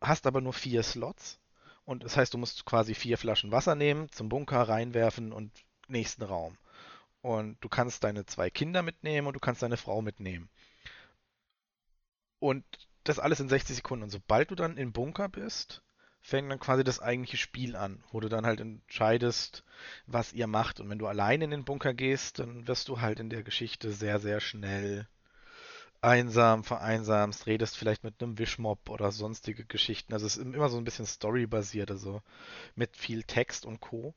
[0.00, 1.38] hast aber nur vier Slots.
[1.84, 5.52] Und das heißt, du musst quasi vier Flaschen Wasser nehmen, zum Bunker reinwerfen und
[5.86, 6.56] nächsten Raum.
[7.20, 10.48] Und du kannst deine zwei Kinder mitnehmen und du kannst deine Frau mitnehmen.
[12.38, 12.64] Und
[13.04, 14.02] das alles in 60 Sekunden.
[14.04, 15.82] Und sobald du dann im Bunker bist,
[16.24, 19.62] fängt dann quasi das eigentliche Spiel an, wo du dann halt entscheidest,
[20.06, 20.80] was ihr macht.
[20.80, 23.92] Und wenn du allein in den Bunker gehst, dann wirst du halt in der Geschichte
[23.92, 25.06] sehr, sehr schnell
[26.00, 30.14] einsam, vereinsamst, redest vielleicht mit einem Wischmob oder sonstige Geschichten.
[30.14, 32.22] Also es ist immer so ein bisschen storybasiert, also
[32.74, 34.14] mit viel Text und Co.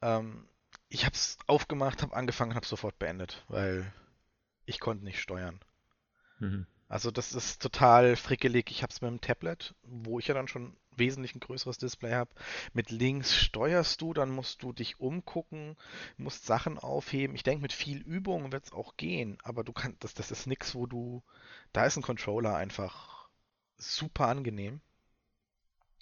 [0.00, 0.48] Ähm,
[0.88, 3.92] ich habe es aufgemacht, habe angefangen, habe sofort beendet, weil
[4.64, 5.60] ich konnte nicht steuern.
[6.38, 6.66] Mhm.
[6.90, 8.72] Also das ist total frickelig.
[8.72, 12.12] Ich habe es mit dem Tablet, wo ich ja dann schon wesentlich ein größeres Display
[12.14, 12.32] habe.
[12.72, 15.76] Mit links steuerst du, dann musst du dich umgucken,
[16.16, 17.36] musst Sachen aufheben.
[17.36, 20.48] Ich denke, mit viel Übung wird es auch gehen, aber du kannst, das, das ist
[20.48, 21.22] nichts, wo du,
[21.72, 23.28] da ist ein Controller einfach
[23.78, 24.80] super angenehm,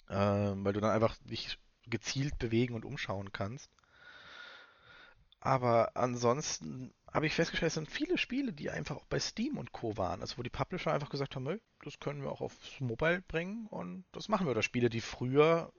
[0.07, 3.69] äh, weil du dann einfach dich gezielt bewegen und umschauen kannst.
[5.39, 9.71] Aber ansonsten habe ich festgestellt, es sind viele Spiele, die einfach auch bei Steam und
[9.71, 9.97] Co.
[9.97, 10.21] waren.
[10.21, 13.67] Also wo die Publisher einfach gesagt haben, hey, das können wir auch aufs Mobile bringen
[13.67, 14.51] und das machen wir.
[14.51, 15.71] Oder Spiele, die früher,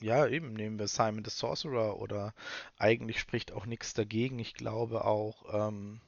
[0.00, 2.34] ja eben, nehmen wir Simon the Sorcerer oder
[2.76, 4.38] eigentlich spricht auch nichts dagegen.
[4.38, 6.00] Ich glaube auch ähm,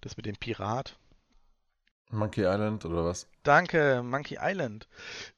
[0.00, 0.98] das mit dem Pirat.
[2.10, 3.28] Monkey Island oder was?
[3.42, 4.88] Danke, Monkey Island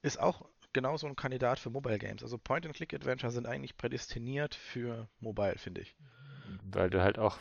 [0.03, 2.23] ist auch genauso ein Kandidat für Mobile Games.
[2.23, 5.97] Also Point-and-Click-Adventure sind eigentlich prädestiniert für Mobile, finde ich.
[6.63, 7.39] Weil du halt auch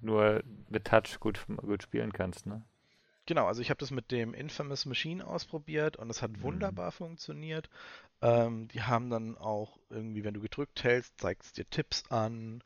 [0.00, 2.62] nur mit Touch gut, gut spielen kannst, ne?
[3.26, 6.42] Genau, also ich habe das mit dem Infamous Machine ausprobiert und es hat mhm.
[6.42, 7.68] wunderbar funktioniert.
[8.22, 12.62] Ähm, die haben dann auch irgendwie, wenn du gedrückt hältst, zeigt es dir Tipps an.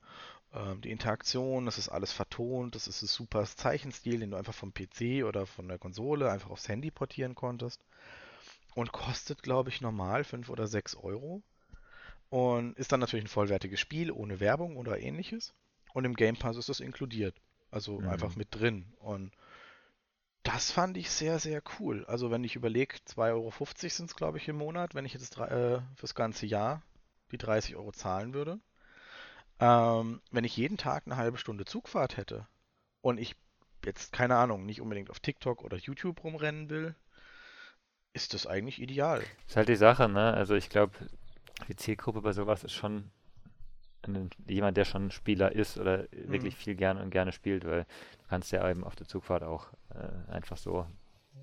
[0.53, 4.55] Ähm, die Interaktion, das ist alles vertont, das ist ein super Zeichenstil, den du einfach
[4.55, 7.83] vom PC oder von der Konsole einfach aufs Handy portieren konntest.
[8.75, 11.43] Und kostet, glaube ich, normal 5 oder 6 Euro.
[12.29, 15.55] Und ist dann natürlich ein vollwertiges Spiel ohne Werbung oder ähnliches.
[15.93, 17.35] Und im Game Pass ist das inkludiert.
[17.71, 18.09] Also mhm.
[18.09, 18.93] einfach mit drin.
[18.99, 19.33] Und
[20.43, 22.05] das fand ich sehr, sehr cool.
[22.07, 23.53] Also wenn ich überlege, 2,50 Euro
[23.89, 26.83] sind es, glaube ich, im Monat, wenn ich jetzt äh, fürs ganze Jahr
[27.31, 28.59] die 30 Euro zahlen würde.
[29.61, 32.47] Ähm, wenn ich jeden Tag eine halbe Stunde Zugfahrt hätte
[33.03, 33.37] und ich
[33.85, 36.95] jetzt, keine Ahnung, nicht unbedingt auf TikTok oder YouTube rumrennen will,
[38.13, 39.23] ist das eigentlich ideal.
[39.47, 40.33] Ist halt die Sache, ne?
[40.35, 40.95] Also ich glaube,
[41.69, 43.11] die Zielgruppe bei sowas ist schon
[44.47, 46.33] jemand, der schon Spieler ist oder mhm.
[46.33, 49.69] wirklich viel gerne und gerne spielt, weil du kannst ja eben auf der Zugfahrt auch
[49.95, 50.87] äh, einfach so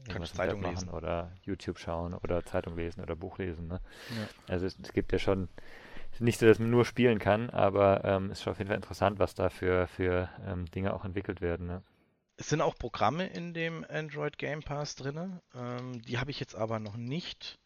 [0.07, 0.89] kannst Zeitung machen lesen.
[0.89, 3.67] oder YouTube schauen oder Zeitung lesen oder Buch lesen.
[3.67, 3.81] Ne?
[4.09, 4.27] Ja.
[4.47, 5.49] Also es, es, gibt ja schon
[6.19, 8.77] nicht so, dass man nur spielen kann, aber ähm, es ist schon auf jeden Fall
[8.77, 11.67] interessant, was da für, für ähm, Dinge auch entwickelt werden.
[11.67, 11.83] Ne?
[12.37, 15.39] Es sind auch Programme in dem Android Game Pass drin.
[15.55, 17.59] Ähm, die habe ich jetzt aber noch nicht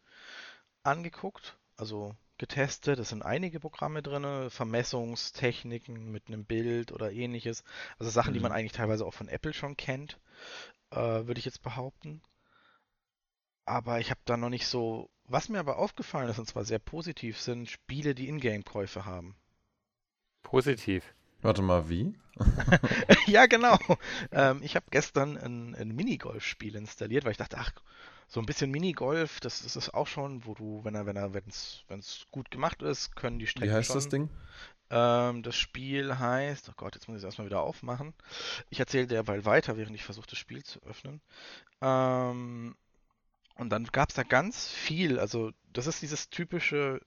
[0.84, 1.58] angeguckt.
[1.78, 3.00] Also getestet.
[3.00, 7.64] Es sind einige Programme drin, Vermessungstechniken mit einem Bild oder ähnliches.
[8.00, 8.34] Also Sachen, mhm.
[8.34, 10.20] die man eigentlich teilweise auch von Apple schon kennt,
[10.90, 12.22] äh, würde ich jetzt behaupten.
[13.66, 15.10] Aber ich habe da noch nicht so.
[15.26, 19.36] Was mir aber aufgefallen ist, und zwar sehr positiv, sind Spiele, die Ingame-Käufe haben.
[20.42, 21.06] Positiv.
[21.42, 22.20] Warte mal, wie?
[23.28, 23.78] ja, genau.
[24.32, 27.72] Ähm, ich habe gestern ein, ein Minigolf-Spiel installiert, weil ich dachte, ach,
[28.32, 31.34] so ein bisschen Minigolf, das, das ist auch schon, wo du, wenn er, wenn er,
[31.34, 34.30] wenn es gut gemacht ist, können die Strecken Wie heißt schon, das Ding?
[34.90, 38.14] Ähm, das Spiel heißt, oh Gott, jetzt muss ich es erstmal wieder aufmachen.
[38.70, 41.20] Ich erzähle derweil weiter, während ich versuche, das Spiel zu öffnen.
[41.82, 42.78] Ähm,
[43.56, 47.02] und dann gab es da ganz viel, also das ist dieses typische,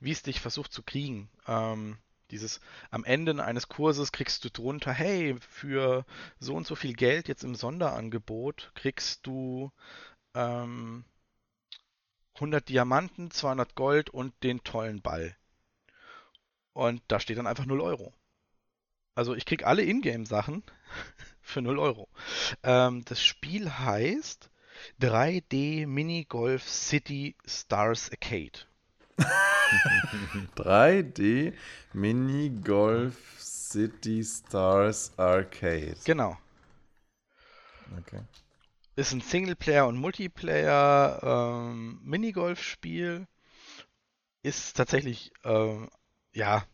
[0.00, 1.30] wie es dich versucht zu kriegen.
[1.46, 1.96] Ähm,
[2.30, 6.04] dieses am Ende eines Kurses kriegst du drunter, hey, für
[6.38, 9.72] so und so viel Geld jetzt im Sonderangebot kriegst du
[10.38, 11.04] ähm,
[12.34, 15.36] 100 Diamanten, 200 Gold und den tollen Ball.
[16.72, 18.14] Und da steht dann einfach 0 Euro.
[19.16, 20.62] Also ich krieg alle Ingame-Sachen
[21.42, 22.08] für 0 Euro.
[22.62, 24.50] Ähm, das Spiel heißt
[25.00, 28.60] 3D Minigolf City Stars Arcade.
[30.56, 31.52] 3D
[31.92, 35.96] Minigolf City Stars Arcade.
[36.04, 36.38] Genau.
[37.98, 38.20] Okay.
[38.98, 43.28] Ist ein Singleplayer und Multiplayer ähm, Minigolf-Spiel.
[44.42, 45.88] Ist tatsächlich, ähm,
[46.32, 46.64] ja,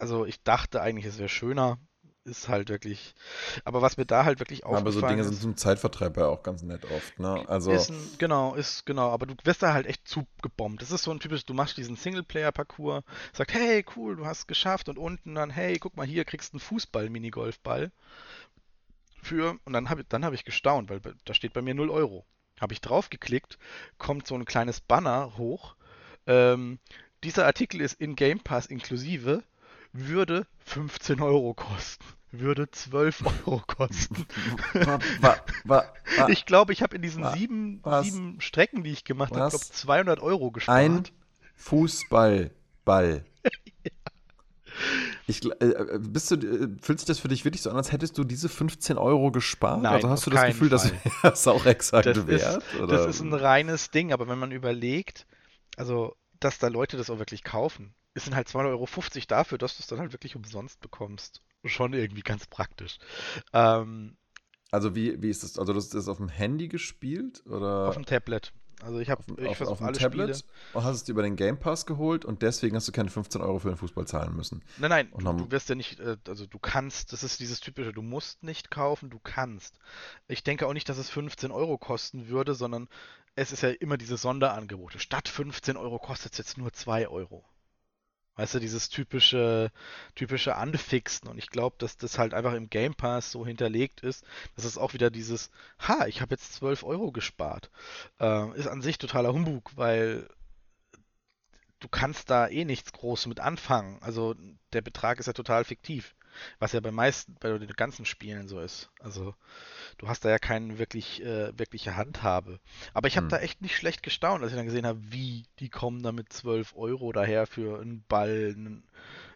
[0.00, 1.78] also ich dachte eigentlich, es wäre schöner.
[2.24, 3.14] Ist halt wirklich.
[3.64, 6.26] Aber was mir da halt wirklich Aber so aufgefallen Dinge sind ist, zum Zeitvertreib ja
[6.26, 7.44] auch ganz nett oft, ne?
[7.46, 10.82] Also, ist ein, genau, ist genau, aber du wirst da halt echt zugebombt.
[10.82, 14.46] Das ist so ein typisch, du machst diesen Singleplayer-Parcours, sagt, hey, cool, du hast es
[14.48, 17.92] geschafft und unten dann, hey, guck mal hier, kriegst einen Fußball-Minigolfball
[19.24, 21.90] für, und dann habe ich, dann hab ich gestaunt, weil da steht bei mir 0
[21.90, 22.24] Euro.
[22.60, 23.58] Habe ich draufgeklickt,
[23.98, 25.74] kommt so ein kleines Banner hoch.
[26.26, 26.78] Ähm,
[27.24, 29.42] dieser Artikel ist in Game Pass inklusive,
[29.92, 32.04] würde 15 Euro kosten.
[32.30, 34.26] Würde 12 Euro kosten.
[34.74, 35.84] wa, wa, wa,
[36.16, 39.52] wa, Ich glaube, ich habe in diesen sieben, sieben Strecken, die ich gemacht habe, Was?
[39.52, 40.78] glaube 200 Euro gespart.
[40.78, 41.02] ein
[41.56, 43.24] Fußballball.
[45.26, 47.92] Ich, gl- äh, bist du, äh, fühlt sich das für dich wirklich so an, als
[47.92, 49.82] hättest du diese 15 Euro gespart?
[49.82, 51.00] Nein, also hast du das Gefühl, das Fall.
[51.22, 52.62] wäre es auch exakt das, wert?
[52.62, 52.86] ist, oder?
[52.86, 55.26] das ist ein reines Ding, aber wenn man überlegt,
[55.76, 58.86] also, dass da Leute das auch wirklich kaufen, es sind halt 2,50 Euro
[59.28, 61.42] dafür, dass du es dann halt wirklich umsonst bekommst.
[61.64, 62.98] Schon irgendwie ganz praktisch.
[63.52, 64.16] Ähm,
[64.70, 65.58] also wie, wie ist das?
[65.58, 67.42] Also das ist auf dem Handy gespielt?
[67.46, 68.52] Oder auf dem Tablet.
[68.82, 70.36] Also ich habe ich auf, auf dem alle Tablet?
[70.36, 70.52] Spiele.
[70.72, 73.40] Und hast es dir über den Game Pass geholt und deswegen hast du keine 15
[73.40, 74.62] Euro für den Fußball zahlen müssen.
[74.78, 77.92] Nein, nein, du, du wirst ja nicht, äh, also du kannst, das ist dieses typische,
[77.92, 79.78] du musst nicht kaufen, du kannst.
[80.28, 82.88] Ich denke auch nicht, dass es 15 Euro kosten würde, sondern
[83.36, 84.98] es ist ja immer diese Sonderangebote.
[84.98, 87.44] Statt 15 Euro kostet es jetzt nur 2 Euro.
[88.36, 89.70] Weißt du, dieses typische,
[90.16, 91.28] typische Anfixen.
[91.28, 94.24] Und ich glaube, dass das halt einfach im Game Pass so hinterlegt ist,
[94.56, 97.70] dass es auch wieder dieses, ha, ich habe jetzt 12 Euro gespart.
[98.18, 100.28] Äh, ist an sich totaler Humbug, weil
[101.78, 104.02] du kannst da eh nichts groß mit anfangen.
[104.02, 104.34] Also
[104.72, 106.16] der Betrag ist ja total fiktiv.
[106.58, 108.90] Was ja bei meisten, bei den ganzen Spielen so ist.
[108.98, 109.34] Also
[109.98, 112.60] du hast da ja keine wirklich, äh, wirkliche Handhabe.
[112.94, 113.28] Aber ich habe Hm.
[113.28, 116.32] da echt nicht schlecht gestaunt, als ich dann gesehen habe, wie die kommen da mit
[116.32, 118.84] 12 Euro daher für einen Ball, einen,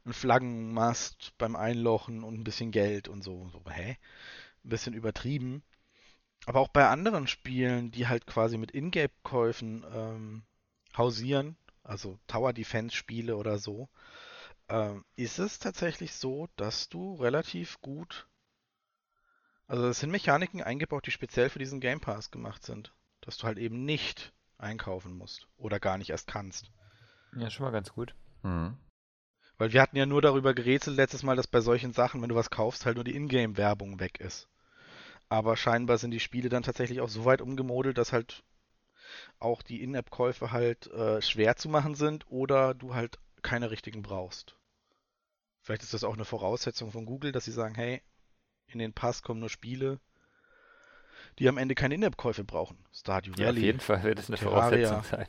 [0.05, 3.49] einen Flaggenmast beim Einlochen und ein bisschen Geld und so.
[3.53, 3.99] so hä?
[4.65, 5.63] Ein bisschen übertrieben.
[6.47, 10.43] Aber auch bei anderen Spielen, die halt quasi mit Ingame-Käufen ähm,
[10.97, 13.89] hausieren, also Tower Defense Spiele oder so,
[14.69, 18.29] ähm, ist es tatsächlich so, dass du relativ gut,
[19.69, 23.47] also es sind Mechaniken eingebaut, die speziell für diesen Game Pass gemacht sind, dass du
[23.47, 26.71] halt eben nicht einkaufen musst oder gar nicht erst kannst.
[27.37, 28.15] Ja, schon mal ganz gut.
[28.43, 28.77] Mhm.
[29.59, 32.35] Weil wir hatten ja nur darüber gerätselt letztes Mal, dass bei solchen Sachen, wenn du
[32.35, 34.49] was kaufst, halt nur die Ingame-Werbung weg ist.
[35.29, 38.45] Aber scheinbar sind die Spiele dann tatsächlich auch so weit umgemodelt, dass halt
[39.39, 44.57] auch die In-App-Käufe halt äh, schwer zu machen sind oder du halt keine richtigen brauchst.
[45.61, 48.01] Vielleicht ist das auch eine Voraussetzung von Google, dass sie sagen, hey,
[48.69, 50.01] in den Pass kommen nur Spiele,
[51.39, 52.77] die am Ende keine In-App-Käufe brauchen.
[52.93, 53.61] Stardew Ja, auf Valley.
[53.63, 54.89] jeden Fall wird es eine Terraria.
[54.89, 55.27] Voraussetzung sein.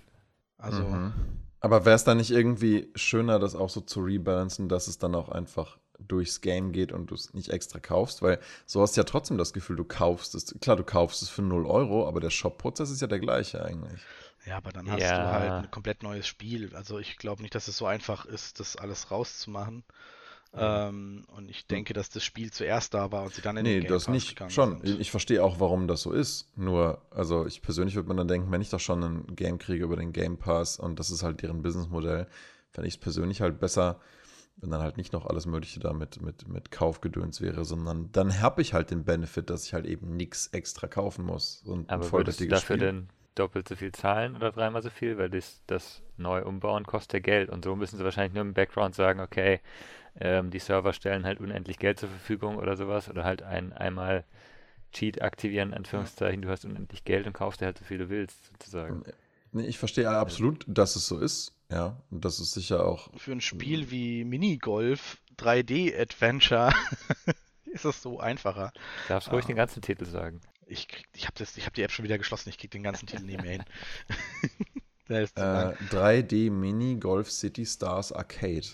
[0.58, 1.14] Also, Mhm.
[1.62, 5.14] Aber wäre es dann nicht irgendwie schöner, das auch so zu rebalancen, dass es dann
[5.16, 8.22] auch einfach durchs Game geht und du es nicht extra kaufst?
[8.22, 10.56] Weil so hast du ja trotzdem das Gefühl, du kaufst es.
[10.62, 14.08] Klar, du kaufst es für 0 Euro, aber der Shop-Prozess ist ja der gleiche eigentlich.
[14.46, 15.18] Ja, aber dann hast Ja.
[15.18, 16.74] du halt ein komplett neues Spiel.
[16.76, 19.84] Also ich glaube nicht, dass es so einfach ist, das alles rauszumachen.
[20.54, 23.82] Ähm, und ich denke, dass das Spiel zuerst da war und sie dann in Nee,
[23.82, 24.30] den Game das Pass nicht.
[24.30, 24.82] gegangen Schon.
[24.82, 25.00] sind.
[25.00, 26.52] Ich verstehe auch, warum das so ist.
[26.58, 29.84] Nur, also ich persönlich würde mir dann denken, wenn ich doch schon ein Game kriege
[29.84, 32.28] über den Game Pass und das ist halt deren Businessmodell,
[32.72, 34.00] fände ich es persönlich halt besser,
[34.58, 38.42] wenn dann halt nicht noch alles Mögliche da mit, mit, mit Kaufgedöns wäre, sondern dann
[38.42, 41.62] habe ich halt den Benefit, dass ich halt eben nichts extra kaufen muss.
[41.66, 42.78] Und Aber würdest du dafür Spiel.
[42.78, 45.18] denn doppelt so viel zahlen oder dreimal so viel?
[45.18, 47.50] Weil das, das neu umbauen kostet ja Geld.
[47.50, 49.60] Und so müssen sie wahrscheinlich nur im Background sagen, okay,
[50.20, 53.10] ähm, die Server stellen halt unendlich Geld zur Verfügung oder sowas.
[53.10, 54.24] Oder halt ein einmal
[54.92, 58.10] Cheat aktivieren, in Anführungszeichen, du hast unendlich Geld und kaufst dir halt so viel du
[58.10, 59.04] willst, sozusagen.
[59.52, 61.54] Nee, ich verstehe absolut, dass es so ist.
[61.72, 63.10] Ja, und das ist sicher auch.
[63.18, 66.72] Für ein Spiel wie Minigolf 3D-Adventure
[67.66, 68.72] ist es so einfacher.
[68.74, 69.48] Du darfst ruhig Ah.
[69.48, 70.42] den ganzen Titel sagen.
[70.66, 73.24] Ich, krieg- ich habe hab die App schon wieder geschlossen, ich krieg den ganzen Titel
[73.26, 73.64] nicht mehr hin.
[75.12, 75.74] Äh, lang.
[75.90, 78.68] 3D Mini Golf City Stars Arcade.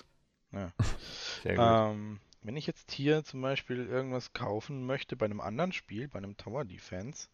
[1.45, 1.81] Sehr gut.
[1.81, 6.17] Ähm, wenn ich jetzt hier zum Beispiel irgendwas kaufen möchte bei einem anderen Spiel, bei
[6.19, 7.29] einem Tower Defense,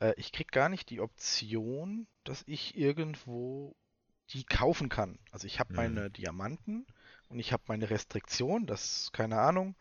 [0.00, 3.74] äh, ich krieg gar nicht die Option, dass ich irgendwo
[4.30, 5.18] die kaufen kann.
[5.32, 5.76] Also ich habe Mhm.
[5.76, 6.86] meine Diamanten
[7.28, 9.76] und ich habe meine Restriktion, das, keine Ahnung,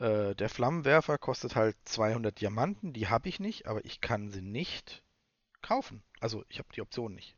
[0.00, 4.42] äh, der Flammenwerfer kostet halt 200 Diamanten, die habe ich nicht, aber ich kann sie
[4.42, 5.02] nicht
[5.62, 6.02] kaufen.
[6.20, 7.36] Also ich habe die Option nicht.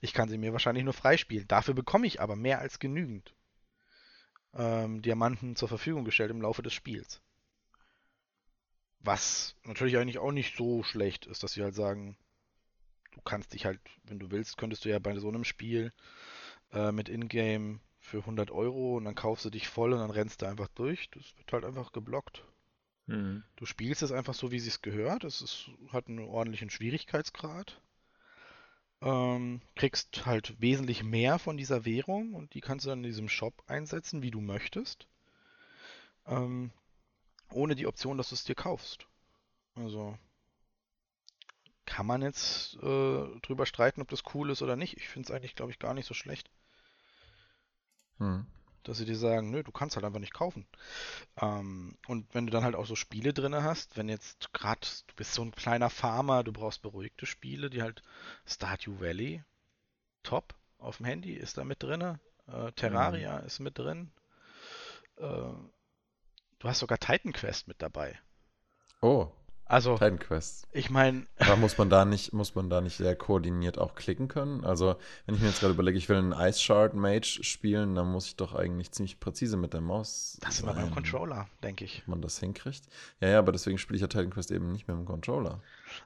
[0.00, 1.48] Ich kann sie mir wahrscheinlich nur freispielen.
[1.48, 3.34] Dafür bekomme ich aber mehr als genügend
[4.56, 7.20] ähm, Diamanten zur Verfügung gestellt im Laufe des Spiels.
[9.00, 12.16] Was natürlich eigentlich auch nicht so schlecht ist, dass sie halt sagen,
[13.12, 15.92] du kannst dich halt, wenn du willst, könntest du ja bei so einem Spiel
[16.72, 20.42] äh, mit Ingame für 100 Euro und dann kaufst du dich voll und dann rennst
[20.42, 21.10] du einfach durch.
[21.10, 22.44] Das wird halt einfach geblockt.
[23.06, 23.44] Mhm.
[23.56, 25.24] Du spielst es einfach so, wie es gehört.
[25.24, 27.80] Es ist, hat einen ordentlichen Schwierigkeitsgrad.
[29.04, 33.28] Ähm, kriegst halt wesentlich mehr von dieser Währung und die kannst du dann in diesem
[33.28, 35.06] Shop einsetzen, wie du möchtest.
[36.26, 36.70] Ähm,
[37.50, 39.06] ohne die Option, dass du es dir kaufst.
[39.74, 40.16] Also
[41.84, 44.96] kann man jetzt äh, drüber streiten, ob das cool ist oder nicht.
[44.96, 46.50] Ich finde es eigentlich, glaube ich, gar nicht so schlecht.
[48.18, 48.46] Hm.
[48.84, 50.66] Dass sie dir sagen, nö, du kannst halt einfach nicht kaufen.
[51.40, 55.14] Ähm, und wenn du dann halt auch so Spiele drin hast, wenn jetzt gerade, du
[55.16, 58.02] bist so ein kleiner Farmer, du brauchst beruhigte Spiele, die halt
[58.46, 59.42] Stardew Valley,
[60.22, 62.18] top, auf dem Handy ist da mit drin.
[62.46, 64.12] Äh, Terraria ist mit drin.
[65.16, 68.18] Äh, du hast sogar Titan Quest mit dabei.
[69.00, 69.30] Oh,
[69.66, 70.66] Also, Titan Quest.
[70.72, 74.28] ich meine, Aber muss man da nicht, muss man da nicht sehr koordiniert auch klicken
[74.28, 74.64] können?
[74.64, 78.10] Also, wenn ich mir jetzt gerade überlege, ich will einen Ice Shard Mage spielen, dann
[78.12, 81.84] muss ich doch eigentlich ziemlich präzise mit der Maus das ist immer beim Controller, denke
[81.86, 82.02] ich.
[82.02, 82.82] ob man das hinkriegt.
[83.20, 85.60] Ja, ja, aber deswegen spiele ich ja Titan Quest eben nicht mit dem Controller.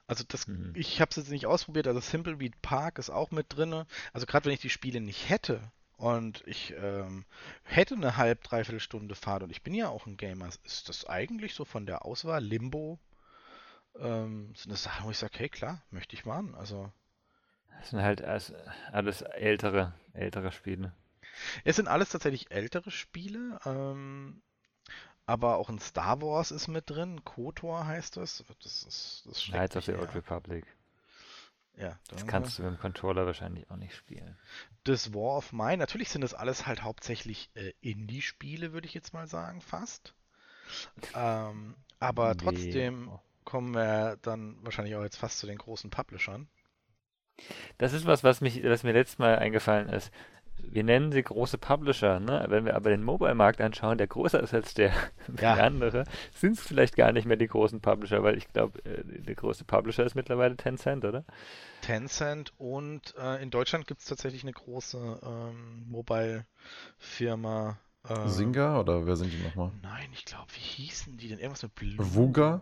[0.07, 0.71] Also das, Mhm.
[0.75, 3.83] ich habe es jetzt nicht ausprobiert, also Simpleweed Park ist auch mit drin.
[4.13, 5.59] Also gerade wenn ich die Spiele nicht hätte
[5.97, 7.25] und ich ähm,
[7.63, 11.05] hätte eine halb, dreiviertel Stunde Fahrt und ich bin ja auch ein Gamer, ist das
[11.07, 12.99] eigentlich so von der Auswahl Limbo
[13.99, 16.55] ähm, sind das Sachen, wo ich sage, hey klar, möchte ich machen.
[16.55, 16.91] Also
[17.79, 20.93] Das sind halt alles, ältere, ältere Spiele.
[21.63, 24.41] es sind alles tatsächlich ältere Spiele, ähm,
[25.25, 28.43] aber auch ein Star Wars ist mit drin, KOTOR heißt das.
[28.63, 30.15] Das ist das Knights of the Old.
[30.15, 30.65] Republic.
[31.75, 34.37] Ja, Das da- kannst du mit dem Controller wahrscheinlich auch nicht spielen.
[34.83, 35.77] das War of Mine.
[35.77, 40.13] Natürlich sind das alles halt hauptsächlich äh, Indie-Spiele, würde ich jetzt mal sagen, fast.
[41.13, 42.37] Ähm, aber Nee.
[42.37, 43.11] trotzdem
[43.49, 46.47] kommen wir dann wahrscheinlich auch jetzt fast zu den großen Publishern.
[47.77, 50.11] Das ist was, was mich, was mir letztes Mal eingefallen ist.
[50.61, 52.45] Wir nennen sie große Publisher, ne?
[52.49, 54.91] Wenn wir aber den Mobile-Markt anschauen, der größer ist als der
[55.39, 55.55] Ja.
[55.55, 59.03] wie andere, sind es vielleicht gar nicht mehr die großen Publisher, weil ich glaube, äh,
[59.05, 61.23] der größte Publisher ist mittlerweile Tencent, oder?
[61.81, 67.79] Tencent und äh, in Deutschland gibt es tatsächlich eine große ähm, Mobile-Firma.
[68.07, 69.71] Äh, Singa oder wer sind die nochmal?
[69.81, 71.39] Nein, ich glaube, wie hießen die denn?
[71.39, 71.95] Irgendwas mit Blue?
[71.99, 72.61] Vuga?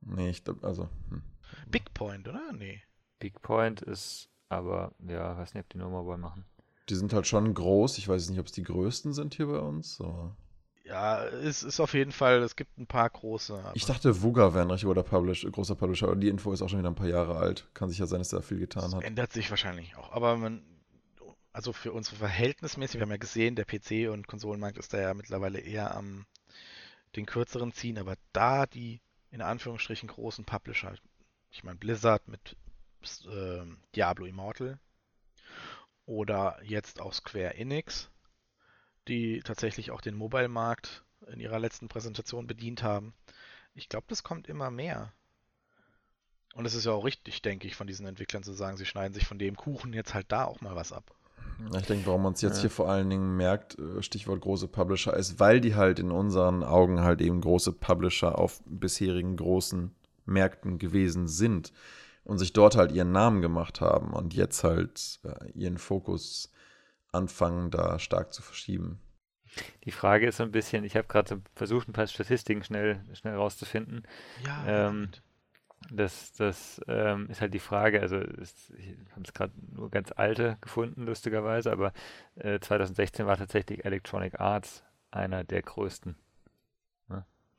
[0.00, 0.88] Nee, ich glaube, also.
[1.10, 1.22] Hm.
[1.68, 2.52] Bigpoint, oder?
[2.52, 2.82] Nee.
[3.18, 6.44] Bigpoint ist aber, ja, weiß nicht, ob die nur Mobile machen.
[6.88, 7.98] Die sind halt schon groß.
[7.98, 10.00] Ich weiß nicht, ob es die größten sind hier bei uns.
[10.00, 10.36] Aber
[10.84, 13.58] Ja, es ist auf jeden Fall, es gibt ein paar große.
[13.58, 16.62] aber- ich dachte, Vuga wäre ein richtig guter Publish, großer Publisher, aber die Info ist
[16.62, 17.68] auch schon wieder ein paar Jahre alt.
[17.74, 19.02] Kann sich ja sein, dass da viel getan Das hat.
[19.02, 20.12] ändert sich wahrscheinlich auch.
[20.12, 20.62] Aber man,
[21.52, 25.14] also für unsere verhältnismäßig, wir haben ja gesehen, der PC- und Konsolenmarkt ist da ja
[25.14, 26.26] mittlerweile eher am
[27.16, 29.00] den kürzeren ziehen, aber da die
[29.36, 30.94] in Anführungsstrichen großen Publisher,
[31.50, 32.56] ich meine Blizzard mit
[33.30, 34.80] ähm, Diablo Immortal
[36.06, 38.08] oder jetzt auch Square Enix,
[39.08, 43.12] die tatsächlich auch den Mobile-Markt in ihrer letzten Präsentation bedient haben.
[43.74, 45.12] Ich glaube, das kommt immer mehr.
[46.54, 49.12] Und es ist ja auch richtig, denke ich, von diesen Entwicklern zu sagen, sie schneiden
[49.12, 51.14] sich von dem Kuchen jetzt halt da auch mal was ab.
[51.78, 52.60] Ich denke, warum man es jetzt Ja.
[52.62, 56.62] hier vor allen Dingen merkt, äh, Stichwort große Publisher, ist, weil die halt in unseren
[56.62, 59.94] Augen halt eben große Publisher auf bisherigen großen
[60.26, 61.72] Märkten gewesen sind
[62.24, 66.52] und sich dort halt ihren Namen gemacht haben und jetzt halt äh, ihren Fokus
[67.12, 69.00] anfangen, da stark zu verschieben.
[69.84, 73.36] Die Frage ist so ein bisschen, ich habe gerade versucht, ein paar Statistiken schnell, schnell
[73.36, 74.02] rauszufinden.
[74.44, 75.08] Ja, Ähm,
[75.90, 80.10] Das, das ähm, ist halt die Frage, also ist, ich habe es gerade nur ganz
[80.16, 81.92] alte gefunden, lustigerweise, aber
[82.36, 86.16] äh, 2016 war tatsächlich Electronic Arts einer der größten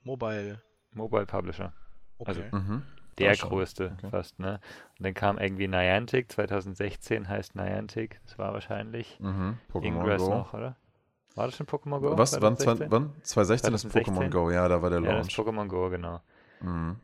[0.03, 0.61] Mobile.
[0.93, 1.73] Mobile Publisher.
[2.17, 2.29] Okay.
[2.29, 2.83] Also- Mhm.
[3.17, 4.09] Der größte Okay.
[4.11, 4.59] fast, ne?
[4.99, 9.57] Und dann kam irgendwie Niantic, 2016 heißt Niantic, das war wahrscheinlich Mhm.
[9.73, 10.29] Pokémon Ingress Go.
[10.29, 10.75] noch, oder?
[11.33, 12.15] War das schon Pokémon Go?
[12.17, 12.33] Was?
[12.33, 12.77] Wann, 2016?
[12.77, 13.13] zwei, wann?
[13.23, 14.13] 2016 ist 2016?
[14.15, 15.49] Pokémon Go, ja, da war der Ja, das ist Launch.
[15.49, 16.21] Pokémon Go, genau.
[16.61, 16.97] Mhm.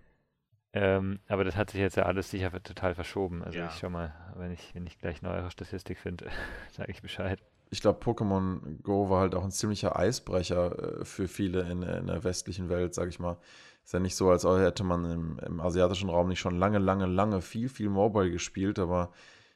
[0.73, 3.43] Ähm, aber das hat sich jetzt ja alles sicher total verschoben.
[3.43, 3.67] Also Ja.
[3.67, 6.25] ich schau mal, wenn ich, wenn ich gleich neuere Statistik finde,
[6.71, 7.39] sage ich Bescheid.
[7.69, 12.07] Ich glaube, Pokémon Go war halt auch ein ziemlicher Eisbrecher äh, für viele in, in
[12.07, 13.37] der westlichen Welt, sag ich mal.
[13.83, 17.05] Ist ja nicht so, als hätte man im, im asiatischen Raum nicht schon lange, lange,
[17.05, 19.11] lange viel, viel Mobile gespielt, aber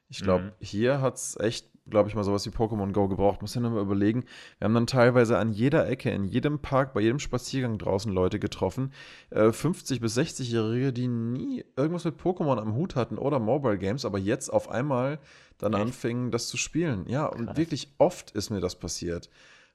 [0.10, 0.52] ich glaube, Mhm.
[0.60, 3.41] hier hat es echt, glaube ich mal, sowas wie Pokémon Go gebraucht.
[3.41, 4.26] Muss ja nur mal überlegen.
[4.60, 8.40] Wir haben dann teilweise an jeder Ecke, in jedem Park, bei jedem Spaziergang draußen Leute
[8.40, 8.92] getroffen.
[9.29, 14.06] Äh, 50- bis 60-Jährige, die nie irgendwas mit Pokémon am Hut hatten oder Mobile Games,
[14.06, 15.19] aber jetzt auf einmal
[15.58, 15.81] dann Echt?
[15.81, 17.06] anfingen, das zu spielen.
[17.08, 17.58] Ja, und Krass.
[17.58, 19.29] wirklich oft ist mir das passiert.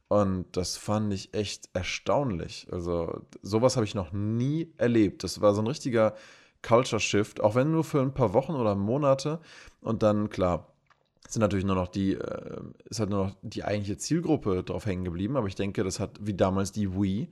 [0.08, 2.68] Und das fand ich echt erstaunlich.
[2.70, 5.24] Also, sowas habe ich noch nie erlebt.
[5.24, 6.14] Das war so ein richtiger
[6.60, 9.40] Culture Shift, auch wenn nur für ein paar Wochen oder Monate.
[9.80, 10.71] Und dann, klar,
[11.28, 15.04] sind natürlich nur noch die, äh, ist halt nur noch die eigentliche Zielgruppe drauf hängen
[15.04, 17.28] geblieben, aber ich denke, das hat wie damals die Wii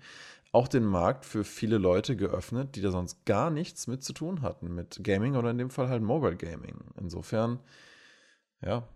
[0.53, 4.43] auch den Markt für viele Leute geöffnet, die da sonst gar nichts mit zu tun
[4.43, 6.77] hatten, mit Gaming oder in dem Fall halt Mobile Gaming.
[6.99, 7.61] Insofern,
[8.61, 8.89] ja.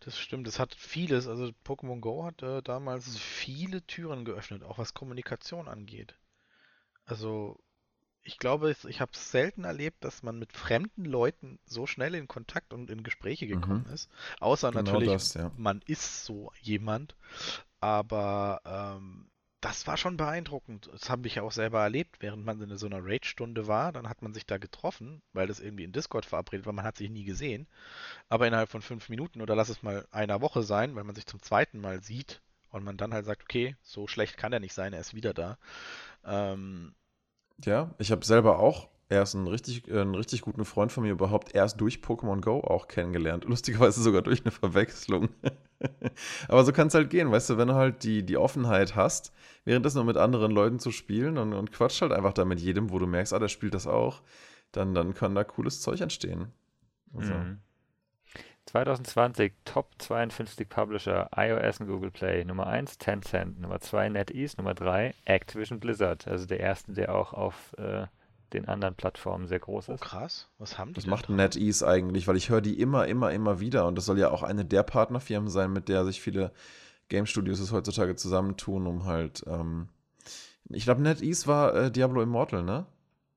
[0.00, 4.78] Das stimmt, es hat vieles, also Pokémon Go hat äh, damals viele Türen geöffnet, auch
[4.78, 6.16] was Kommunikation angeht.
[7.04, 7.60] Also
[8.22, 12.28] ich glaube, ich habe es selten erlebt, dass man mit fremden Leuten so schnell in
[12.28, 13.48] Kontakt und in Gespräche Mhm.
[13.48, 14.10] gekommen ist.
[14.40, 15.52] Außer Genau natürlich, das, ja.
[15.56, 17.16] man ist so jemand.
[17.80, 20.88] Aber ähm, das war schon beeindruckend.
[20.92, 23.92] Das habe ich ja auch selber erlebt, während man in so einer Raid-Stunde war.
[23.92, 26.72] Dann hat man sich da getroffen, weil das irgendwie in Discord verabredet war.
[26.72, 27.66] Man hat sich nie gesehen.
[28.28, 31.26] Aber innerhalb von fünf Minuten oder lass es mal einer Woche sein, weil man sich
[31.26, 34.74] zum zweiten Mal sieht und man dann halt sagt, okay, so schlecht kann er nicht
[34.74, 35.58] sein, er ist wieder da.
[36.24, 36.94] Ähm,
[37.64, 41.12] Ja, ich habe selber auch erst einen richtig, äh, einen richtig guten Freund von mir
[41.12, 43.44] überhaupt erst durch Pokémon Go auch kennengelernt.
[43.48, 45.30] Lustigerweise sogar durch eine Verwechslung.
[46.48, 49.32] Aber so kann es halt gehen, weißt du, wenn du halt die, die Offenheit hast,
[49.64, 52.90] währenddessen nur mit anderen Leuten zu spielen und, und quatscht halt einfach da mit jedem,
[52.90, 54.22] wo du merkst, ah, der spielt das auch,
[54.72, 56.52] dann, dann kann da cooles Zeug entstehen.
[57.14, 57.58] Also, Mhm.
[58.68, 62.44] 2020 Top 52 Publisher iOS und Google Play.
[62.44, 66.28] Nummer 1 Tencent, Nummer 2 NetEase, Nummer 3 Activision Blizzard.
[66.28, 68.06] Also der erste, der auch auf äh,
[68.52, 70.02] den anderen Plattformen sehr groß oh ist.
[70.02, 71.30] krass, was haben die Was macht?
[71.30, 72.28] NetEase eigentlich?
[72.28, 73.86] Weil ich höre die immer, immer, immer wieder.
[73.86, 76.52] Und das soll ja auch eine der Partnerfirmen sein, mit der sich viele
[77.08, 79.44] Game Studios es heutzutage zusammentun, um halt.
[79.46, 79.88] Ähm,
[80.68, 82.84] ich glaube, NetEase war äh, Diablo Immortal, ne?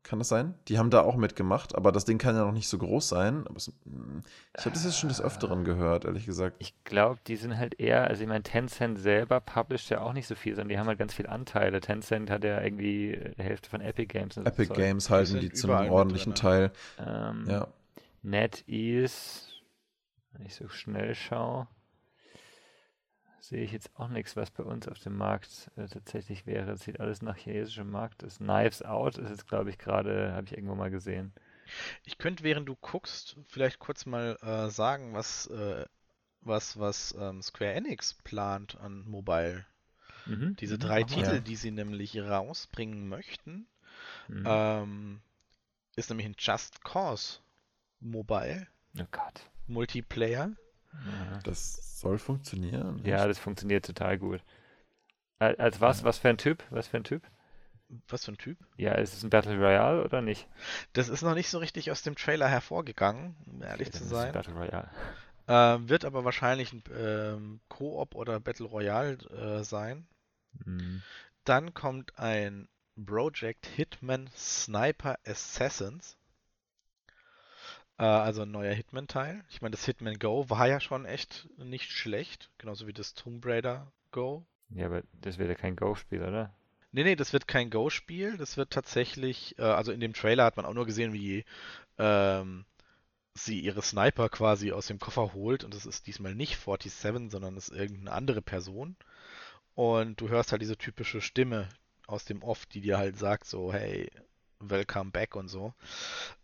[0.04, 0.56] Kann das sein?
[0.68, 3.46] Die haben da auch mitgemacht, aber das Ding kann ja noch nicht so groß sein.
[3.48, 4.22] Aber es, mh,
[4.58, 6.56] ich habe das jetzt schon des Öfteren gehört, ehrlich gesagt.
[6.60, 10.26] Ich glaube, die sind halt eher, also ich meine, Tencent selber publisht ja auch nicht
[10.28, 11.82] so viel, sondern die haben halt ganz viel Anteile.
[11.82, 14.78] Tencent hat ja irgendwie die Hälfte von Epic Games und so Epic Zeug.
[14.78, 16.72] Games halten sind die zu einem ordentlichen drin, Teil.
[17.00, 17.68] Ähm, Ja.
[18.24, 19.48] NetEase,
[20.34, 21.68] wenn ich so schnell schaue,
[23.42, 26.72] sehe ich jetzt auch nichts, was bei uns auf dem Markt äh, tatsächlich wäre.
[26.72, 28.24] Es sieht alles nach chinesischem Markt.
[28.24, 31.34] Das Knives Out ist jetzt, glaube ich, gerade, habe ich irgendwo mal gesehen.
[32.04, 35.86] Ich könnte, während du guckst, vielleicht kurz mal äh, sagen, was, äh,
[36.42, 39.66] was, was ähm, Square Enix plant an Mobile.
[40.26, 40.58] Mhm.
[40.60, 41.08] Diese mhm, drei mal.
[41.08, 41.40] Titel, Ja.
[41.40, 43.68] die sie nämlich rausbringen möchten,
[44.28, 44.44] Mhm.
[44.46, 45.22] ähm,
[45.96, 47.40] ist nämlich ein Just Cause
[48.00, 48.68] Mobile
[49.00, 49.50] Oh Gott.
[49.68, 50.52] Multiplayer.
[50.94, 51.40] Ja.
[51.44, 53.02] Das soll funktionieren.
[53.06, 54.42] Ja, das funktioniert total gut.
[55.40, 56.04] Al- Als was?
[56.06, 56.64] Was für ein Typ?
[56.72, 57.24] Was für ein Typ?
[58.10, 58.58] Was für ein Typ?
[58.78, 60.48] Ja, ist es ein Battle Royale oder nicht?
[60.94, 64.32] Das ist noch nicht so richtig aus dem Trailer hervorgegangen, um ehrlich Okay, zu sein.
[64.34, 64.90] Battle Royale.
[65.48, 69.18] Ähm, wird aber wahrscheinlich ein ähm, Koop oder Battle Royale
[69.60, 70.08] äh, sein.
[70.66, 71.04] Mhm.
[71.46, 72.68] Dann kommt ein
[73.06, 76.18] Project Hitman Sniper Assassins.
[78.02, 79.44] Äh, also ein neuer Hitman-Teil.
[79.50, 82.50] Ich meine, das Hitman Go war ja schon echt nicht schlecht.
[82.58, 84.44] Genauso wie das Tomb Raider Go.
[84.70, 86.52] Ja, aber das wird ja kein Go-Spiel, oder?
[86.92, 88.38] Nee, nee, das wird kein Go-Spiel.
[88.38, 91.46] Das wird tatsächlich, äh, also in dem Trailer hat man auch nur gesehen, wie
[92.00, 92.66] ähm,
[93.36, 95.64] sie ihre Sniper quasi aus dem Koffer holt.
[95.64, 98.96] Und das ist diesmal nicht 47, sondern es ist irgendeine andere Person.
[99.76, 101.70] Und du hörst halt diese typische Stimme
[102.08, 104.10] aus dem Off, die dir halt sagt, so, hey,
[104.70, 105.74] welcome back und so.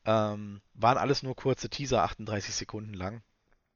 [0.05, 3.21] Ähm, waren alles nur kurze Teaser, 38 Sekunden lang.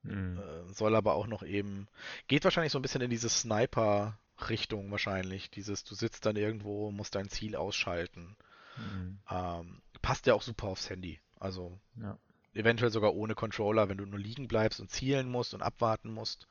[0.03, 0.39] Mhm.
[0.39, 1.87] Äh, soll aber auch noch eben,
[2.27, 5.49] geht wahrscheinlich so ein bisschen in diese Sniper-Richtung wahrscheinlich.
[5.51, 8.35] Dieses, du sitzt dann irgendwo, musst dein Ziel ausschalten.
[8.77, 9.19] Mhm.
[9.29, 11.19] Ähm, passt ja auch super aufs Handy.
[11.39, 12.17] Also Ja.
[12.53, 16.47] eventuell sogar ohne Controller, wenn du nur liegen bleibst und zielen musst und abwarten musst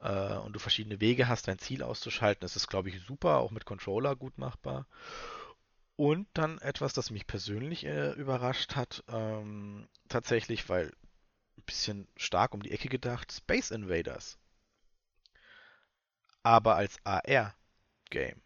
[0.00, 3.50] äh, und du verschiedene Wege hast, dein Ziel auszuschalten, ist es, glaube ich, super, auch
[3.50, 4.86] mit Controller gut machbar.
[5.96, 10.92] Und dann etwas, das mich persönlich äh, überrascht hat, ähm, tatsächlich, weil
[11.58, 14.38] ein bisschen stark um die Ecke gedacht, Space Invaders.
[16.44, 18.40] Aber als AR-Game.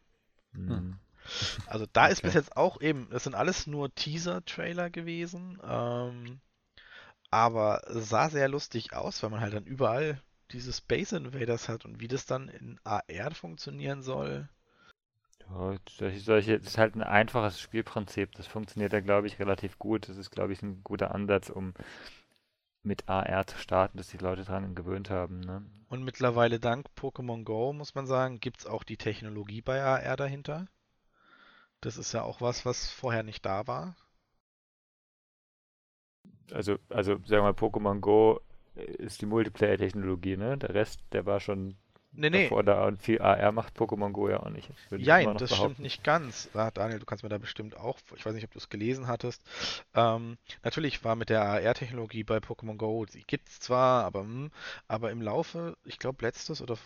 [0.52, 0.98] Mhm.
[1.66, 2.34] Also da ist bis Okay.
[2.34, 6.40] jetzt auch eben, das sind alles nur Teaser-Trailer gewesen, ähm,
[7.30, 10.22] aber sah sehr lustig aus, weil man halt dann überall
[10.52, 14.48] diese Space Invaders hat und wie das dann in AR funktionieren soll.
[15.50, 16.10] Das
[16.46, 18.32] ist halt ein einfaches Spielprinzip.
[18.32, 20.08] Das funktioniert ja, glaube ich, relativ gut.
[20.08, 21.74] Das ist, glaube ich, ein guter Ansatz, um
[22.82, 25.40] mit AR zu starten, dass die Leute daran gewöhnt haben.
[25.40, 25.64] Ne?
[25.88, 30.16] Und mittlerweile dank Pokémon Go, muss man sagen, gibt es auch die Technologie bei AR
[30.16, 30.66] dahinter.
[31.80, 33.96] Das ist ja auch was, was vorher nicht da war.
[36.52, 38.40] Also, also sagen wir mal, Pokémon Go
[38.74, 40.56] ist die Multiplayer-Technologie, ne?
[40.56, 41.76] Der Rest, der war schon
[42.20, 42.42] Nee, nee.
[42.44, 44.68] Davor da und viel AR macht Pokémon Go ja auch nicht.
[45.34, 45.74] noch das behaupten.
[45.74, 46.50] stimmt nicht ganz.
[46.52, 49.06] Ah, Daniel, du kannst mir da bestimmt auch, ich weiß nicht, ob du es gelesen
[49.06, 49.40] hattest.
[49.94, 54.50] Ähm, natürlich war mit der AR-Technologie bei Pokémon Go, die gibt es zwar, aber, hm,
[54.88, 56.76] aber im Laufe, ich glaube letztes oder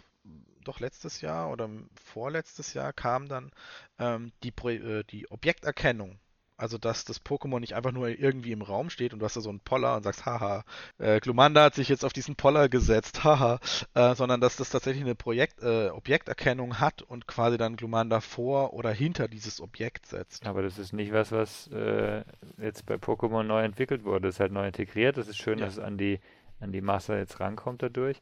[0.64, 3.50] doch letztes Jahr oder vorletztes Jahr kam dann
[3.98, 6.18] ähm, die, äh, die Objekterkennung.
[6.62, 9.40] Also, dass das Pokémon nicht einfach nur irgendwie im Raum steht und du hast da
[9.40, 10.64] so einen Poller und sagst, haha,
[10.98, 13.58] äh, Glumanda hat sich jetzt auf diesen Poller gesetzt, haha,
[13.94, 18.74] äh, sondern dass das tatsächlich eine Projekt, äh, Objekterkennung hat und quasi dann Glumanda vor
[18.74, 20.46] oder hinter dieses Objekt setzt.
[20.46, 22.22] Aber das ist nicht was, was äh,
[22.58, 24.28] jetzt bei Pokémon neu entwickelt wurde.
[24.28, 25.16] Das ist halt neu integriert.
[25.16, 25.64] Das ist schön, Ja.
[25.64, 26.20] dass es an die,
[26.60, 28.20] an die Masse jetzt rankommt dadurch.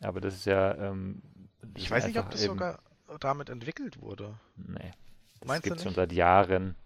[0.00, 0.76] Aber das ist ja.
[0.76, 1.22] Ähm,
[1.62, 2.78] das Ich weiß nicht, ob das eben- sogar
[3.18, 4.38] damit entwickelt wurde.
[4.56, 4.92] Nee.
[5.40, 6.76] Das gibt es schon seit Jahren.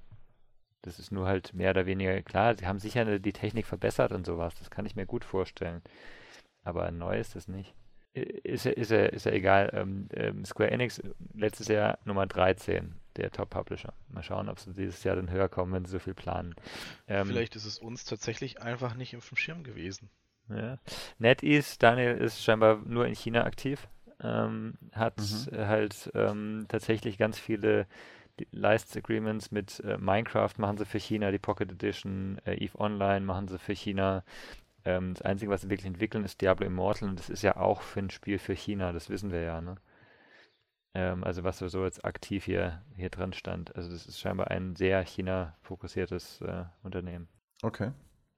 [0.85, 2.55] Das ist nur halt mehr oder weniger klar.
[2.57, 4.55] Sie haben sicher die Technik verbessert und sowas.
[4.59, 5.81] Das kann ich mir gut vorstellen.
[6.63, 7.75] Aber neu ist das nicht.
[8.13, 9.71] Ist ja, ist ja, ist ja egal.
[9.73, 11.03] Ähm, ähm, Square Enix
[11.35, 13.93] letztes Jahr Nummer 13, der Top-Publisher.
[14.09, 16.55] Mal schauen, ob sie dieses Jahr dann höher kommen, wenn sie so viel planen.
[17.09, 20.11] Ähm, Vielleicht ist es uns tatsächlich einfach nicht auf dem Schirm gewesen.
[20.49, 20.79] Ja.
[21.19, 23.89] NetEase, Daniel ist scheinbar nur in China aktiv,
[24.21, 25.57] ähm, hat Mhm.
[25.57, 27.87] halt ähm, tatsächlich ganz viele
[28.41, 32.79] die- License Agreements mit äh, Minecraft machen sie für China, die Pocket Edition, äh, EVE
[32.81, 34.25] Online machen sie für China.
[34.85, 37.81] Ähm, das Einzige, was sie wirklich entwickeln, ist Diablo Immortal und das ist ja auch
[37.83, 39.77] für ein Spiel für China, das wissen wir ja, ne?
[40.95, 43.75] Ähm, also was so jetzt aktiv hier, hier dran stand.
[43.77, 47.29] Also das ist scheinbar ein sehr China-fokussiertes äh, Unternehmen.
[47.63, 47.91] Okay.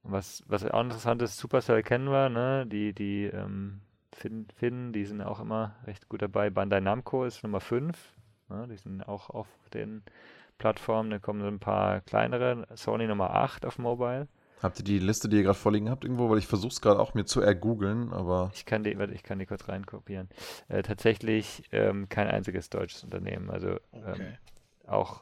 [0.03, 2.67] Was, was auch interessant ist, Supercell kennen wir, ne?
[2.67, 3.81] Die, die ähm,
[4.13, 6.49] Finn, Finn, die sind auch immer recht gut dabei.
[6.49, 8.16] Bandai Namco ist Nummer 5.
[8.49, 8.67] Ne?
[8.71, 10.03] Die sind auch auf den
[10.59, 11.11] Plattformen.
[11.11, 12.67] Dann kommen so ein paar kleinere.
[12.75, 14.29] Sony Nummer 8 auf Mobile.
[14.63, 16.31] Habt ihr die Liste, die ihr gerade vorliegen habt, irgendwo?
[16.31, 19.23] Weil ich versuche es gerade auch mir zu ergoogeln, aber Ich kann die, warte, ich
[19.23, 20.29] kann die kurz reinkopieren.
[20.69, 23.51] Äh, tatsächlich ähm, kein einziges deutsches Unternehmen.
[23.51, 24.39] Also ähm, Okay.
[24.87, 25.21] auch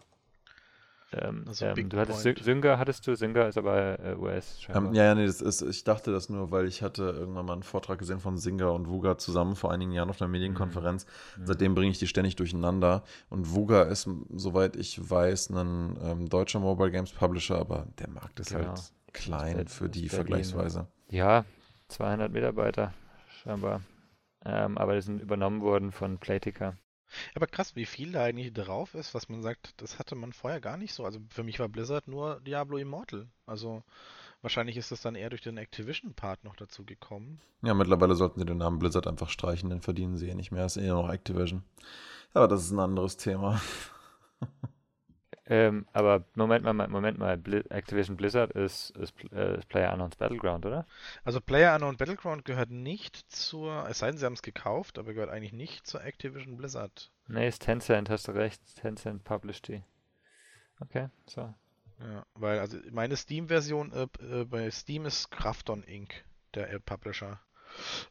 [1.21, 3.15] ähm, Also ähm, du hattest Synga, hattest du?
[3.17, 6.51] Synga ist aber äh, US ähm, ja, ja, nee, das ist, ich dachte das nur,
[6.51, 9.93] weil ich hatte irgendwann mal einen Vortrag gesehen von Singer und Wuga zusammen vor einigen
[9.93, 11.07] Jahren auf einer Medienkonferenz.
[11.37, 11.47] Mhm.
[11.47, 13.03] Seitdem bringe ich die ständig durcheinander.
[13.31, 18.41] Und Wuga ist, soweit ich weiß, ein ähm, deutscher Mobile Games Publisher, aber der Markt
[18.41, 18.69] ist Genau.
[18.69, 20.87] halt klein Berlin- für die vergleichsweise.
[21.09, 21.45] Ja,
[21.89, 22.93] 200 Mitarbeiter
[23.43, 23.81] scheinbar.
[24.45, 26.75] Ähm, aber die sind übernommen worden von Playtika.
[27.35, 30.61] Aber krass, wie viel da eigentlich drauf ist, was man sagt, das hatte man vorher
[30.61, 31.05] gar nicht so.
[31.05, 33.29] Also für mich war Blizzard nur Diablo Immortal.
[33.47, 33.83] Also
[34.43, 37.41] wahrscheinlich ist das dann eher durch den Activision-Part noch dazu gekommen.
[37.63, 40.67] Ja, mittlerweile sollten sie den Namen Blizzard einfach streichen, den verdienen sie eh nicht mehr.
[40.67, 41.63] Ist eh noch Activision.
[42.33, 43.61] Aber das ist ein anderes Thema.
[45.47, 50.65] Ähm, aber Moment mal, Moment mal, Bli Activision Blizzard ist, ist, äh, ist PlayerUnknown's Battleground,
[50.65, 50.87] oder?
[51.23, 55.31] Also PlayerUnknown Battleground gehört nicht zur, es sei denn, sie haben es gekauft, aber gehört
[55.31, 57.11] eigentlich nicht zur Activision Blizzard.
[57.29, 58.61] Nee, ist Tencent, hast du recht.
[58.77, 59.83] Tencent published die.
[60.81, 61.55] Okay, so.
[62.01, 66.25] Ja, weil also meine Steam-Version äh, äh, bei Steam ist Krafton Inc.
[66.55, 67.41] der äh, Publisher.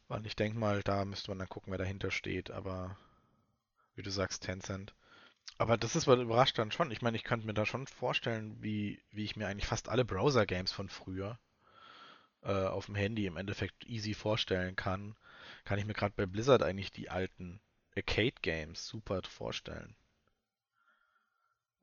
[0.08, 2.50] Und ich denke mal, da müsste man dann gucken, wer dahinter steht.
[2.50, 2.96] Aber
[3.94, 4.94] wie du sagst, Tencent.
[5.58, 6.90] Aber das ist was überrascht dann schon.
[6.90, 10.04] Ich meine, ich könnte mir da schon vorstellen, wie, wie ich mir eigentlich fast alle
[10.04, 11.38] Browser-Games von früher
[12.42, 15.16] äh, auf dem Handy im Endeffekt easy vorstellen kann.
[15.64, 17.60] Kann ich mir gerade bei Blizzard eigentlich die alten
[17.96, 19.94] Arcade-Games super vorstellen.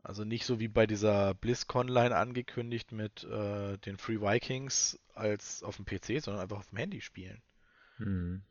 [0.04, 5.76] Also nicht so wie bei dieser BlizzConline angekündigt mit äh, den Free Vikings als auf
[5.76, 7.42] dem PC, sondern einfach auf dem Handy spielen.
[7.98, 8.42] Hm.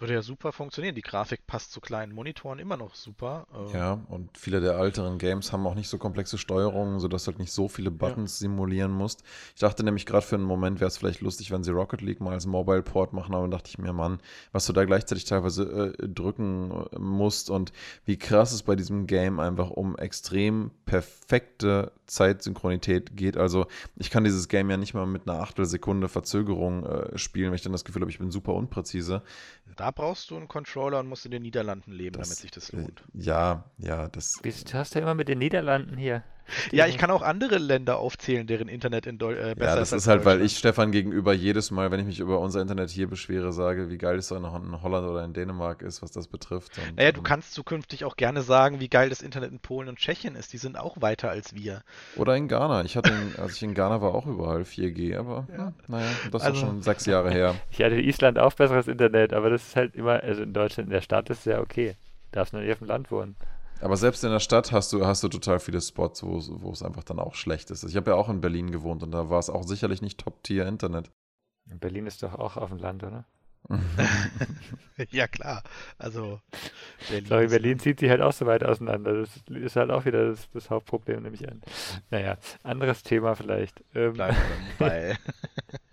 [0.00, 0.94] Würde ja super funktionieren.
[0.94, 3.48] Die Grafik passt zu kleinen Monitoren immer noch super.
[3.52, 7.32] Äh, Ja, und viele der älteren Games haben auch nicht so komplexe Steuerungen, sodass du
[7.32, 9.24] halt nicht so viele Buttons simulieren musst.
[9.54, 12.20] Ich dachte nämlich gerade für einen Moment wäre es vielleicht lustig, wenn sie Rocket League
[12.20, 14.20] mal als Mobile Port machen, aber dachte ich mir, Mann,
[14.52, 17.72] was du da gleichzeitig teilweise äh, drücken äh, musst und
[18.04, 23.36] wie krass es bei diesem Game einfach um extrem perfekte Zeitsynchronität geht.
[23.36, 27.56] Also ich kann dieses Game ja nicht mal mit einer Achtelsekunde Verzögerung äh, spielen, weil
[27.56, 29.22] ich dann das Gefühl habe, ich bin super unpräzise.
[29.76, 32.70] Da brauchst du einen Controller und musst in den Niederlanden leben, Das, damit sich das
[32.70, 33.02] äh, lohnt.
[33.14, 36.22] Ja, ja, das Wieso hast du immer mit den Niederlanden hier?
[36.72, 39.92] Ja, ich kann auch andere Länder aufzählen, deren Internet in Deu äh, besser Ja, das
[39.92, 42.90] als ist halt, weil ich Stefan gegenüber jedes Mal, wenn ich mich über unser Internet
[42.90, 46.78] hier beschwere, sage, wie geil es in Holland oder in Dänemark ist, was das betrifft.
[46.78, 49.98] Und, Naja, du kannst zukünftig auch gerne sagen, wie geil das Internet in Polen und
[49.98, 50.52] Tschechien ist.
[50.52, 51.82] Die sind auch weiter als wir.
[52.16, 52.84] Oder in Ghana.
[52.84, 55.66] Ich hatte, in, als ich in Ghana war, auch überall 4G, aber Ja.
[55.66, 57.54] hm, naja, das ist Also- schon sechs Jahre her.
[57.70, 60.88] Ich hatte in Island auch besseres Internet, aber das ist halt immer, also in Deutschland
[60.88, 61.94] in der Stadt ist es ja okay.
[62.32, 63.36] Darfst nur nicht auf dem Land wohnen.
[63.80, 66.70] Aber selbst in der Stadt hast du, hast du total viele Spots, wo es- wo
[66.72, 67.84] es einfach dann auch schlecht ist.
[67.84, 71.10] Ich habe ja auch in Berlin gewohnt und da war es auch sicherlich nicht Top-Tier-Internet.
[71.66, 73.24] Berlin ist doch auch auf dem Land, oder?
[75.10, 75.62] ja, klar.
[75.98, 76.40] Also,
[77.10, 79.12] Berlin, Sorry, Berlin zieht sich halt auch so weit auseinander.
[79.20, 81.60] Das ist halt auch wieder das, das Hauptproblem, nehme ich an.
[82.10, 83.82] Naja, anderes Thema vielleicht.
[83.94, 84.14] Ähm.
[84.14, 84.36] Bleiben
[84.78, 85.18] wir bei.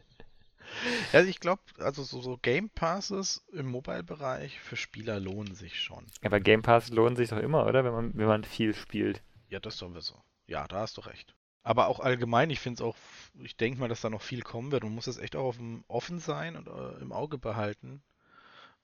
[1.13, 6.05] Also ich glaube, also so, so, Game Passes im Mobile-Bereich für Spieler lohnen sich schon.
[6.23, 7.83] Aber Game Passes lohnen sich doch immer, oder?
[7.83, 9.21] Wenn man, wenn man viel spielt.
[9.49, 10.21] Ja, das sowieso.
[10.47, 11.35] Ja, da hast du recht.
[11.63, 12.95] Aber auch allgemein, ich finde es auch,
[13.39, 14.83] ich denke mal, dass da noch viel kommen wird.
[14.83, 18.03] Man muss es echt auch auf dem offen sein und äh, im Auge behalten.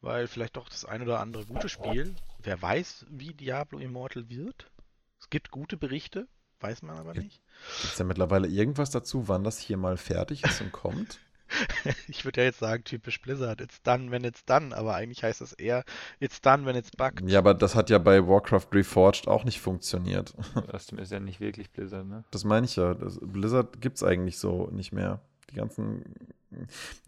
[0.02, 4.72] Weil vielleicht doch das ein oder andere gute Spiel, wer weiß, wie Diablo Immortal wird.
[5.20, 6.28] Es gibt gute Berichte,
[6.60, 7.44] weiß man aber nicht.
[7.82, 11.20] Gibt es ja mittlerweile irgendwas dazu, wann das hier mal fertig ist und kommt?
[12.08, 15.42] ich würde ja jetzt sagen, typisch Blizzard, it's done when it's done, aber eigentlich heißt
[15.42, 15.84] das eher,
[16.20, 17.30] it's done when it's bugged.
[17.30, 20.34] Ja, aber das hat ja bei Warcraft Reforged auch nicht funktioniert.
[20.72, 22.24] Das ist ja nicht wirklich Blizzard, ne?
[22.32, 22.94] Das meine ich ja.
[22.94, 25.22] Das, Blizzard gibt es eigentlich so nicht mehr.
[25.50, 26.04] Die ganzen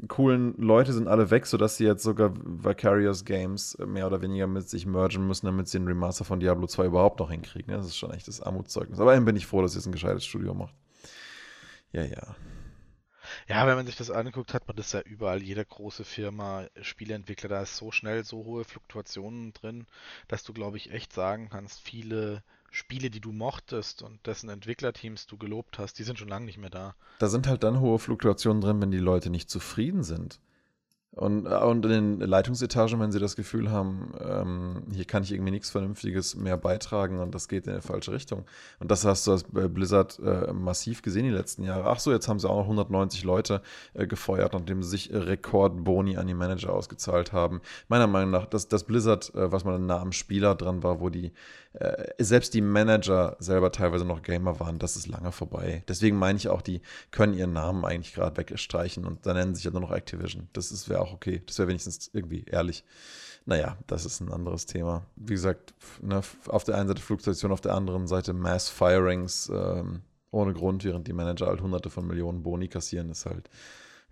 [0.08, 4.70] coolen Leute sind alle weg, sodass sie jetzt sogar Vicarious Games mehr oder weniger mit
[4.70, 7.74] sich mergen müssen, damit sie den Remaster von Diablo 2 überhaupt noch hinkriegen.
[7.74, 9.00] Das ist schon echt das Armutszeugnis.
[9.00, 10.74] Aber immerhin bin ich froh, dass jetzt ein gescheites Studio macht.
[11.92, 12.36] Ja, ja.
[13.48, 15.42] Ja, wenn man sich das anguckt, hat man das ja überall.
[15.42, 19.86] Jede große Firma, Spieleentwickler, da ist so schnell so hohe Fluktuationen drin,
[20.28, 25.28] dass du, glaube ich, echt sagen kannst, viele Spiele, die du mochtest und dessen Entwicklerteams
[25.28, 26.96] du gelobt hast, die sind schon lange nicht mehr da.
[27.20, 30.40] Da sind halt dann hohe Fluktuationen drin, wenn die Leute nicht zufrieden sind.
[31.16, 35.32] Und, äh, und in den Leitungsetagen, wenn sie das Gefühl haben, ähm, hier kann ich
[35.32, 38.46] irgendwie nichts Vernünftiges mehr beitragen und das geht in die falsche Richtung.
[38.80, 41.86] Und das hast du bei Blizzard äh, massiv gesehen die letzten Jahre.
[41.86, 43.62] Ach so, jetzt haben sie auch noch 190 Leute
[43.94, 47.62] äh, gefeuert, nachdem sie sich Rekordboni an die Manager ausgezahlt haben.
[47.88, 51.10] Meiner Meinung nach, dass das Blizzard, äh, was mal nah am Spieler dran war, wo
[51.10, 51.32] die
[51.74, 55.84] äh, selbst die Manager selber teilweise noch Gamer waren, das ist lange vorbei.
[55.88, 59.64] Deswegen meine ich auch, die können ihren Namen eigentlich gerade wegstreichen und dann nennen sich
[59.64, 60.50] ja nur noch Activision.
[60.54, 61.42] Das wäre auch okay.
[61.46, 62.84] Das wäre wenigstens irgendwie ehrlich.
[63.46, 65.06] Naja, das ist ein anderes Thema.
[65.16, 70.02] Wie gesagt, ne, auf der einen Seite Fluktuation, auf der anderen Seite Mass Firings ähm,
[70.32, 73.50] ohne Grund, während die Manager halt hunderte von Millionen Boni kassieren, ist halt,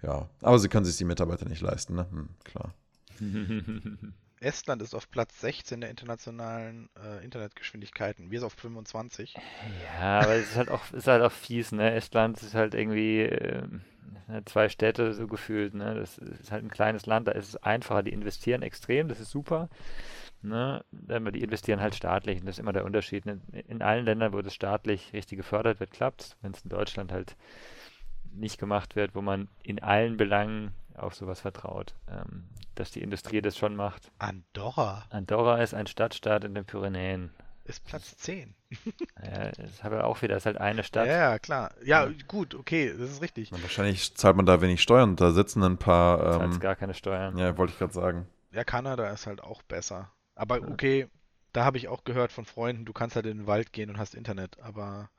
[0.04, 0.30] ja.
[0.42, 2.08] Aber sie können sich die Mitarbeiter nicht leisten, ne?
[2.12, 2.74] Hm, klar.
[4.42, 8.32] Estland ist auf Platz 16 der internationalen äh, Internetgeschwindigkeiten.
[8.32, 9.36] Wir sind auf 25.
[10.00, 11.94] Ja, aber es ist halt auch, ist halt auch fies, ne?
[11.94, 13.68] Estland ist halt irgendwie äh,
[14.46, 15.96] zwei Städte so gefühlt, ne?
[15.96, 18.04] Das ist halt ein kleines Land, da ist es einfacher.
[18.04, 19.70] Die investieren extrem, das ist super.
[20.42, 20.84] Ne?
[21.08, 23.26] Aber die investieren halt staatlich und das ist immer der Unterschied.
[23.26, 27.12] In, in allen Ländern, wo das staatlich richtig gefördert wird, klappt Wenn es in Deutschland
[27.12, 27.36] halt
[28.34, 32.46] nicht gemacht wird, wo man in allen Belangen auf sowas vertraut, ähm,
[32.76, 34.12] dass die Industrie das schon macht.
[34.20, 35.06] Andorra.
[35.10, 37.32] Andorra ist ein Stadtstaat in den Pyrenäen.
[37.64, 38.56] Ist Platz 10.
[39.24, 41.08] ja, das habe ich auch wieder, das ist halt eine Stadt.
[41.08, 41.74] Ja, ja, klar.
[41.84, 43.52] Ja, gut, okay, das ist richtig.
[43.52, 46.42] Na, wahrscheinlich zahlt man da wenig Steuern, da sitzen ein paar.
[46.42, 47.38] Ähm, gar keine Steuern.
[47.38, 48.28] Ja, wollte ich gerade sagen.
[48.52, 50.12] Ja, Kanada ist halt auch besser.
[50.36, 51.08] Aber okay,
[51.54, 53.98] da habe ich auch gehört von Freunden, du kannst halt in den Wald gehen und
[53.98, 55.10] hast Internet, aber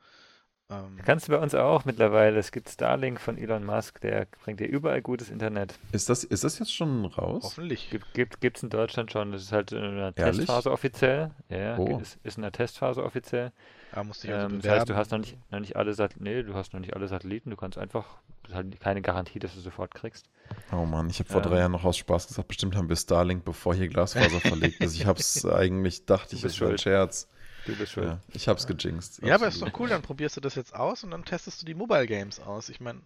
[0.73, 2.39] ähm, Kannst du bei uns auch mittlerweile.
[2.39, 5.77] Es gibt Starlink von Elon Musk, der bringt dir überall gutes Internet.
[5.91, 7.43] Ist das, ist das jetzt schon raus?
[7.43, 7.89] Hoffentlich.
[7.89, 9.31] Gibt, gibt, gibt es in Deutschland schon.
[9.31, 10.37] Das ist halt in einer Ehrlich?
[10.37, 11.31] Testphase offiziell.
[11.49, 11.99] Ja, oh.
[11.99, 13.51] ist, ist in der Testphase offiziell.
[13.95, 16.15] Ja, musst dich also ähm, das heißt, du hast noch nicht, noch nicht alle Sat
[16.19, 17.51] nee, du hast noch nicht alle Satelliten.
[17.51, 18.05] Du kannst einfach,
[18.43, 20.29] das ist halt keine Garantie, dass du sofort kriegst.
[20.71, 22.95] Oh Mann, ich habe vor ähm, drei Jahren noch aus Spaß gesagt, bestimmt haben wir
[22.95, 24.95] Starlink, bevor hier Glasfaser verlegt ist.
[24.95, 27.27] Ich habe es eigentlich, dachte ich, das war ein Scherz.
[27.65, 28.07] Du bist schuld.
[28.07, 29.21] Ja, ich hab's gejinxt.
[29.23, 31.65] Ja, aber ist doch cool, dann probierst du das jetzt aus und dann testest du
[31.65, 32.69] die Mobile Games aus.
[32.69, 33.01] Ich meine,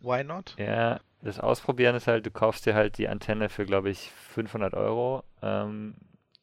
[0.00, 0.54] why not?
[0.58, 4.74] Ja, das Ausprobieren ist halt, du kaufst dir halt die Antenne für, glaube ich, 500
[4.74, 5.22] Euro.
[5.40, 5.94] Ähm,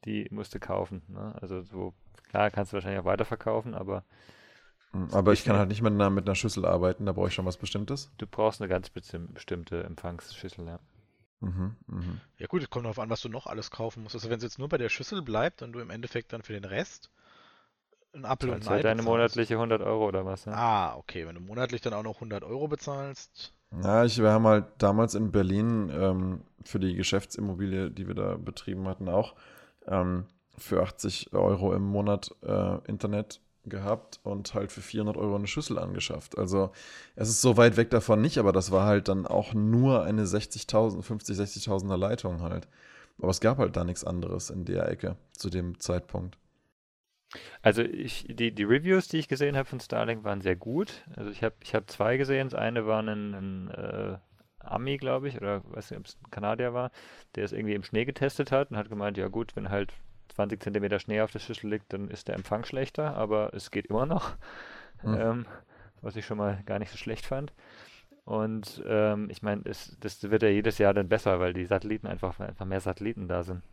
[0.05, 1.01] die musst du kaufen.
[1.09, 1.35] Ne?
[1.41, 1.93] Also so,
[2.29, 4.03] klar, kannst du wahrscheinlich auch weiterverkaufen, aber
[4.91, 7.33] hm, aber ich kann halt nicht mit einer, mit einer Schüssel arbeiten, da brauche ich
[7.33, 8.11] schon was Bestimmtes.
[8.17, 10.79] Du brauchst eine ganz bestimmte Empfangsschüssel, ja.
[11.41, 12.03] Mhm, mh.
[12.37, 14.15] Ja gut, es kommt darauf an, was du noch alles kaufen musst.
[14.15, 16.53] Also wenn es jetzt nur bei der Schüssel bleibt und du im Endeffekt dann für
[16.53, 17.09] den Rest
[18.13, 20.45] ein Apfel und Ei deine monatliche 100 Euro oder was?
[20.45, 20.53] Ja?
[20.53, 21.27] Ah, okay.
[21.27, 23.53] Wenn du monatlich dann auch noch 100 Euro bezahlst.
[23.83, 28.35] Ja, ich, wir haben halt damals in Berlin ähm, für die Geschäftsimmobilie, die wir da
[28.35, 29.35] betrieben hatten, auch
[29.87, 30.25] ähm,
[30.57, 35.77] für 80 Euro im Monat äh, Internet gehabt und halt für 400 Euro eine Schüssel
[35.77, 36.37] angeschafft.
[36.37, 36.71] Also
[37.15, 40.25] es ist so weit weg davon nicht, aber das war halt dann auch nur eine
[40.25, 42.67] 60.000, 50, 60.000er Leitung halt.
[43.21, 46.37] Aber es gab halt da nichts anderes in der Ecke zu dem Zeitpunkt.
[47.61, 51.05] Also ich, die, die Reviews, die ich gesehen habe von Starlink, waren sehr gut.
[51.15, 52.49] Also ich habe ich hab zwei gesehen.
[52.49, 54.17] Das eine war ein, ein äh,
[54.59, 56.91] Ami, glaube ich, oder weiß nicht, ob es ein Kanadier war,
[57.35, 59.93] der es irgendwie im Schnee getestet hat und hat gemeint, ja gut, wenn halt
[60.29, 63.87] 20 Zentimeter Schnee auf der Schüssel liegt, dann ist der Empfang schlechter, aber es geht
[63.87, 64.35] immer noch.
[65.03, 65.17] Mhm.
[65.19, 65.45] Ähm,
[66.01, 67.53] was ich schon mal gar nicht so schlecht fand.
[68.25, 69.97] Und ähm, ich meine, das
[70.29, 73.63] wird ja jedes Jahr dann besser, weil die Satelliten einfach, einfach mehr Satelliten da sind.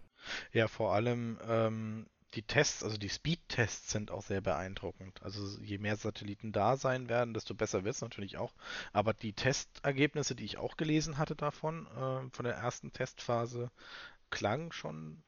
[0.53, 5.23] Ja, vor allem ähm, die Tests, also die Speed-Tests sind auch sehr beeindruckend.
[5.23, 8.55] Also je mehr Satelliten da sein werden, desto besser wird es natürlich auch.
[8.93, 13.71] Aber die Testergebnisse, die ich auch gelesen hatte davon, äh, von der ersten Testphase,
[14.31, 15.23] klangen schon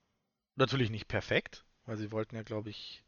[0.57, 3.03] natürlich nicht perfekt, weil sie wollten ja, glaube ich,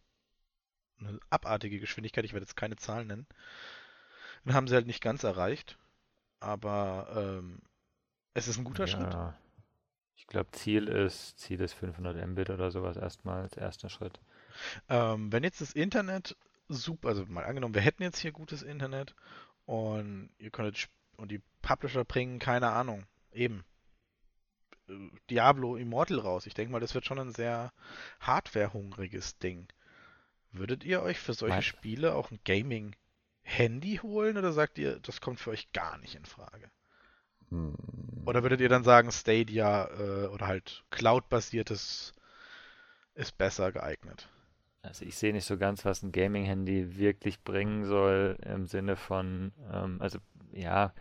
[0.98, 3.26] eine abartige Geschwindigkeit, ich werde jetzt keine Zahlen nennen.
[4.44, 5.78] Dann haben sie halt nicht ganz erreicht.
[6.40, 7.60] Aber ähm,
[8.32, 8.88] es ist ein guter ja.
[8.88, 9.34] Schritt.
[10.20, 14.20] Ich glaube, Ziel ist, Ziel ist 500 Mbit oder sowas erstmal als erster Schritt.
[14.88, 16.36] Ähm, wenn jetzt das Internet
[16.68, 19.14] super, also mal angenommen, wir hätten jetzt hier gutes Internet
[19.64, 23.64] und ihr könntet und die Publisher bringen, keine Ahnung, eben
[24.88, 24.92] äh,
[25.30, 26.46] Diablo Immortal raus.
[26.46, 27.72] Ich denke mal, das wird schon ein sehr
[28.20, 29.68] hardwarehungriges Ding.
[30.52, 31.62] Würdet ihr euch für solche Nein.
[31.62, 36.26] Spiele auch ein Gaming-Handy holen oder sagt ihr, das kommt für euch gar nicht in
[36.26, 36.70] Frage?
[37.50, 37.74] Hm.
[38.26, 42.12] Oder würdet ihr dann sagen, Stadia äh, oder halt Cloud-basiertes
[43.14, 44.28] ist besser geeignet?
[44.82, 49.52] Also ich sehe nicht so ganz, was ein Gaming-Handy wirklich bringen soll im Sinne von,
[49.72, 50.18] ähm, also
[50.52, 50.92] ja,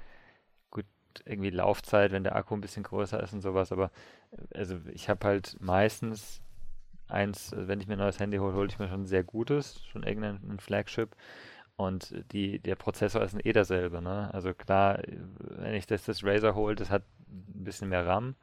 [0.70, 0.86] gut,
[1.26, 3.92] irgendwie Laufzeit, wenn der Akku ein bisschen größer ist und sowas, aber
[4.54, 6.42] also ich habe halt meistens
[7.08, 9.24] eins, also wenn ich mir ein neues Handy hole, hole ich mir schon ein sehr
[9.24, 11.16] gutes, schon irgendein Flagship.
[11.80, 14.02] Und die, der Prozessor ist eh derselbe.
[14.02, 14.30] Ne?
[14.34, 18.36] Also klar, wenn ich das, das Razer hole, das hat ein bisschen mehr RAM.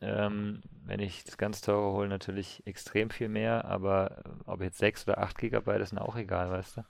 [0.00, 5.08] Ähm, wenn ich das ganz teure hole, natürlich extrem viel mehr, aber ob jetzt 6
[5.08, 6.84] oder 8 GB ist mir auch egal, weißt du?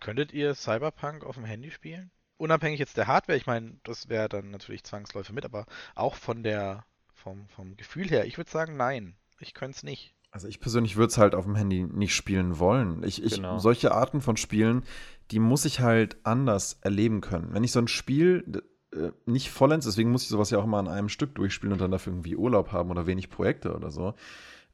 [0.00, 2.10] Könntet ihr Cyberpunk auf dem Handy spielen?
[2.38, 6.42] Unabhängig jetzt der Hardware, ich meine, das wäre dann natürlich Zwangsläufe mit, aber auch von
[6.42, 10.14] der, vom, vom Gefühl her, ich würde sagen, nein, ich könnte es nicht.
[10.30, 13.02] Also ich persönlich würde es halt auf dem Handy nicht spielen wollen.
[13.02, 13.58] Ich, ich, genau.
[13.58, 14.84] Solche Arten von Spielen,
[15.30, 17.52] die muss ich halt anders erleben können.
[17.52, 18.62] Wenn ich so ein Spiel
[18.92, 21.80] äh, nicht vollends, deswegen muss ich sowas ja auch immer an einem Stück durchspielen und
[21.80, 24.14] dann dafür irgendwie Urlaub haben oder wenig Projekte oder so.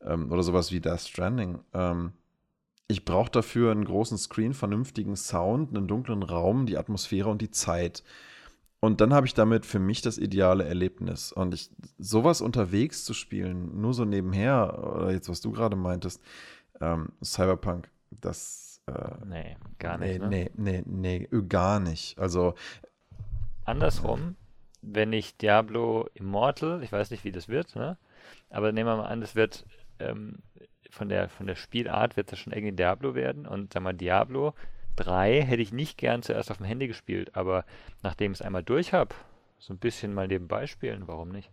[0.02, 1.60] Ähm, oder sowas wie Death Stranding.
[1.72, 2.12] Ähm,
[2.88, 7.50] ich brauche dafür einen großen Screen, vernünftigen Sound, einen dunklen Raum, die Atmosphäre und die
[7.50, 8.04] Zeit.
[8.80, 11.32] Und dann habe ich damit für mich das ideale Erlebnis.
[11.32, 16.22] Und ich, sowas unterwegs zu spielen, nur so nebenher, oder jetzt, was du gerade meintest,
[16.80, 18.82] ähm, Cyberpunk, das.
[18.86, 20.20] Äh, nee, gar nicht.
[20.20, 20.50] Nee, ne?
[20.56, 22.18] nee, nee, nee, gar nicht.
[22.18, 22.54] Also.
[23.64, 24.36] Andersrum,
[24.82, 27.96] wenn ich Diablo Immortal, ich weiß nicht, wie das wird, ne?
[28.50, 29.66] aber nehmen wir mal an, das wird
[29.98, 30.38] ähm,
[30.90, 33.46] von, der, von der Spielart wird das schon irgendwie Diablo werden.
[33.46, 34.54] Und sag mal, Diablo
[34.96, 37.64] 3 hätte ich nicht gern zuerst auf dem Handy gespielt, aber
[38.02, 39.14] nachdem ich es einmal durch habe,
[39.58, 41.50] so ein bisschen mal nebenbei spielen, warum nicht?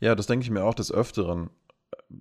[0.00, 1.50] Ja, das denke ich mir auch des Öfteren.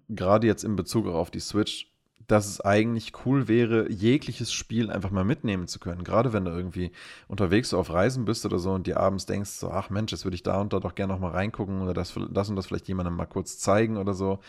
[0.07, 1.91] Gerade jetzt in Bezug auf die Switch,
[2.28, 6.03] dass es eigentlich cool wäre, jegliches Spiel einfach mal mitnehmen zu können.
[6.03, 6.91] Gerade wenn du irgendwie
[7.28, 10.36] unterwegs auf Reisen bist oder so und dir abends denkst, so, ach Mensch, jetzt würde
[10.36, 12.88] ich da und da doch gerne noch mal reingucken oder das, das und das vielleicht
[12.88, 14.39] jemandem mal kurz zeigen oder so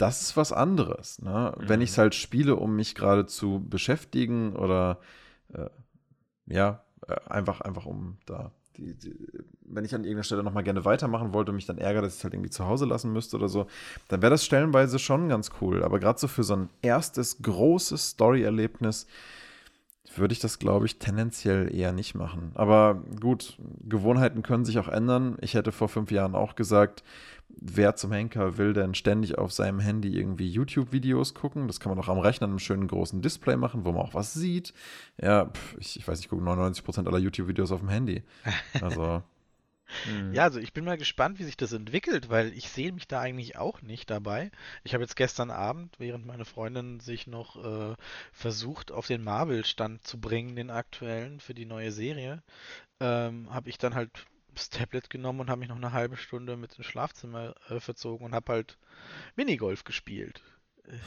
[0.00, 1.20] das ist was anderes.
[1.20, 1.54] Ne?
[1.58, 1.68] Mhm.
[1.68, 4.98] Wenn ich es halt spiele, um mich gerade zu beschäftigen oder
[5.52, 5.68] äh,
[6.46, 9.14] ja, äh, einfach, einfach um da, die, die,
[9.62, 12.18] wenn ich an irgendeiner Stelle nochmal gerne weitermachen wollte und mich dann ärgere, dass ich
[12.18, 13.66] es halt irgendwie zu Hause lassen müsste oder so,
[14.08, 15.84] dann wäre das stellenweise schon ganz cool.
[15.84, 19.06] Aber gerade so für so ein erstes großes Story-Erlebnis
[20.14, 22.52] würde ich das, glaube ich, tendenziell eher nicht machen.
[22.54, 25.36] Aber gut, Gewohnheiten können sich auch ändern.
[25.40, 27.04] Ich hätte vor fünf Jahren auch gesagt,
[27.48, 31.66] wer zum Henker will denn ständig auf seinem Handy irgendwie YouTube-Videos gucken?
[31.66, 34.34] Das kann man auch am Rechner einem schönen großen Display machen, wo man auch was
[34.34, 34.72] sieht.
[35.20, 38.22] Ja, pf, ich, ich, weiß, ich gucke 99% aller YouTube-Videos auf dem Handy.
[38.80, 39.22] Also.
[40.04, 40.32] Hm.
[40.32, 43.20] Ja, also ich bin mal gespannt, wie sich das entwickelt, weil ich sehe mich da
[43.20, 44.50] eigentlich auch nicht dabei.
[44.84, 47.96] Ich habe jetzt gestern Abend, während meine Freundin sich noch äh,
[48.32, 52.42] versucht, auf den Marvel-Stand zu bringen, den aktuellen für die neue Serie,
[53.00, 54.10] ähm, habe ich dann halt
[54.54, 58.26] das Tablet genommen und habe mich noch eine halbe Stunde mit ins Schlafzimmer äh, verzogen
[58.26, 58.78] und habe halt
[59.36, 60.42] Minigolf gespielt.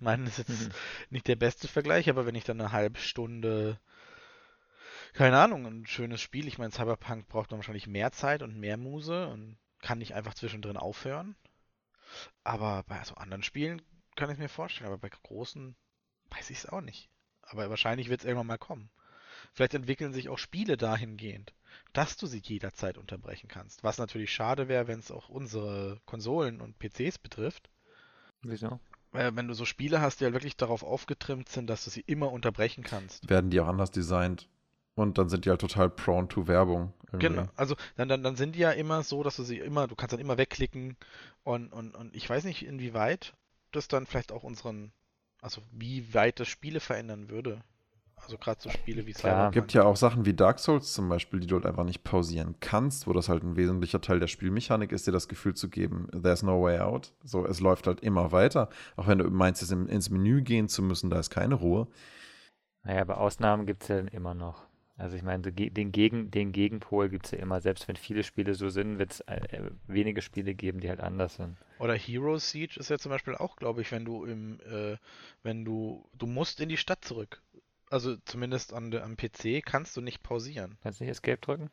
[0.00, 0.70] Ich meine, das ist jetzt
[1.10, 3.80] nicht der beste Vergleich, aber wenn ich dann eine halbe Stunde,
[5.18, 8.76] keine Ahnung, ein schönes Spiel, ich meine, Cyberpunk braucht dann wahrscheinlich mehr Zeit und mehr
[8.76, 11.36] Muse und kann nicht einfach zwischendrin aufhören.
[12.44, 13.82] Aber bei so anderen Spielen
[14.16, 15.76] kann ich mir vorstellen, aber bei großen
[16.30, 17.10] weiß ich es auch nicht.
[17.42, 18.90] Aber wahrscheinlich wird es irgendwann mal kommen.
[19.52, 21.52] Vielleicht entwickeln sich auch Spiele dahingehend
[21.92, 23.82] dass du sie jederzeit unterbrechen kannst.
[23.82, 27.70] Was natürlich schade wäre, wenn es auch unsere Konsolen und PCs betrifft.
[28.42, 28.80] Wieso?
[29.12, 32.02] Äh, wenn du so Spiele hast, die halt wirklich darauf aufgetrimmt sind, dass du sie
[32.02, 33.28] immer unterbrechen kannst.
[33.28, 34.48] Werden die auch anders designt.
[34.98, 36.92] Und dann sind die halt total prone to Werbung.
[37.12, 37.28] Irgendwie.
[37.28, 39.94] Genau, also dann, dann, dann sind die ja immer so, dass du sie immer, du
[39.94, 40.96] kannst dann immer wegklicken
[41.44, 43.32] und, und, und ich weiß nicht, inwieweit
[43.72, 44.92] das dann vielleicht auch unseren,
[45.40, 47.62] also wie weit das Spiele verändern würde.
[48.16, 49.12] Also gerade so Spiele wie.
[49.14, 49.54] Cyberpunk.
[49.54, 52.56] gibt ja auch Sachen wie Dark Souls zum Beispiel, die du halt einfach nicht pausieren
[52.58, 56.08] kannst, wo das halt ein wesentlicher Teil der Spielmechanik ist, dir das Gefühl zu geben,
[56.10, 57.12] there's no way out.
[57.22, 58.70] So, es läuft halt immer weiter.
[58.96, 61.86] Auch wenn du meinst, jetzt ins Menü gehen zu müssen, da ist keine Ruhe.
[62.82, 64.67] Naja, aber Ausnahmen gibt es ja immer noch.
[64.98, 67.60] Also ich meine, den, Gegen, den Gegenpol gibt es ja immer.
[67.62, 71.36] Selbst wenn viele Spiele so sind, wird es äh, wenige Spiele geben, die halt anders
[71.36, 71.56] sind.
[71.78, 74.96] Oder Hero Siege ist ja zum Beispiel auch, glaube ich, wenn du im, äh,
[75.42, 77.40] wenn du, du musst in die Stadt zurück.
[77.90, 80.76] Also zumindest an, am PC kannst du nicht pausieren.
[80.82, 81.70] Kannst du nicht Escape drücken?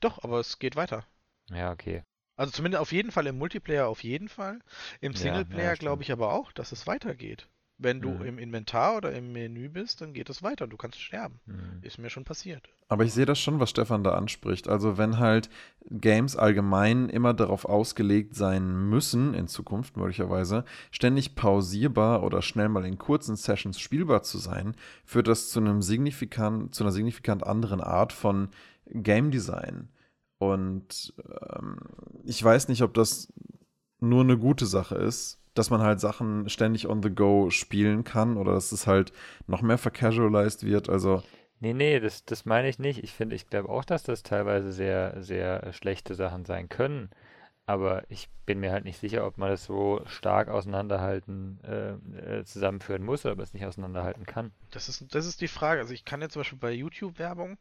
[0.00, 1.06] Doch, aber es geht weiter.
[1.50, 2.02] Ja, okay.
[2.36, 4.60] Also zumindest auf jeden Fall im Multiplayer auf jeden Fall.
[5.02, 7.46] Im Ja, Singleplayer ja, glaube ich aber auch, dass es weitergeht.
[7.80, 8.24] Wenn du Mhm.
[8.24, 10.66] im Inventar oder im Menü bist, dann geht es weiter.
[10.66, 11.38] Du kannst sterben.
[11.46, 11.78] Hm.
[11.82, 12.68] Ist mir schon passiert.
[12.88, 14.66] Aber ich sehe das schon, was Stefan da anspricht.
[14.68, 15.48] Also wenn halt
[15.88, 22.84] Games allgemein immer darauf ausgelegt sein müssen, in Zukunft möglicherweise, ständig pausierbar oder schnell mal
[22.84, 24.74] in kurzen Sessions spielbar zu sein,
[25.04, 28.48] führt das zu einem signifikant, zu einer signifikant anderen Art von
[28.86, 29.88] Game Design.
[30.38, 31.14] Und
[31.52, 31.76] ähm,
[32.24, 33.32] ich weiß nicht, ob das
[34.00, 38.36] nur eine gute Sache ist, dass man halt Sachen ständig on the go spielen kann
[38.36, 39.12] oder dass es halt
[39.46, 40.88] noch mehr vercasualized wird.
[40.88, 41.22] Also
[41.60, 43.02] Nee, nee, das, das meine ich nicht.
[43.02, 47.10] Ich finde, ich glaube auch, dass das teilweise sehr, sehr schlechte Sachen sein können.
[47.66, 52.44] Aber ich bin mir halt nicht sicher, ob man das so stark auseinanderhalten, äh, äh,
[52.44, 54.52] zusammenführen muss oder ob man es nicht auseinanderhalten kann.
[54.70, 55.80] Das ist, das ist die Frage.
[55.80, 57.58] Also ich kann jetzt zum Beispiel bei YouTube-Werbung,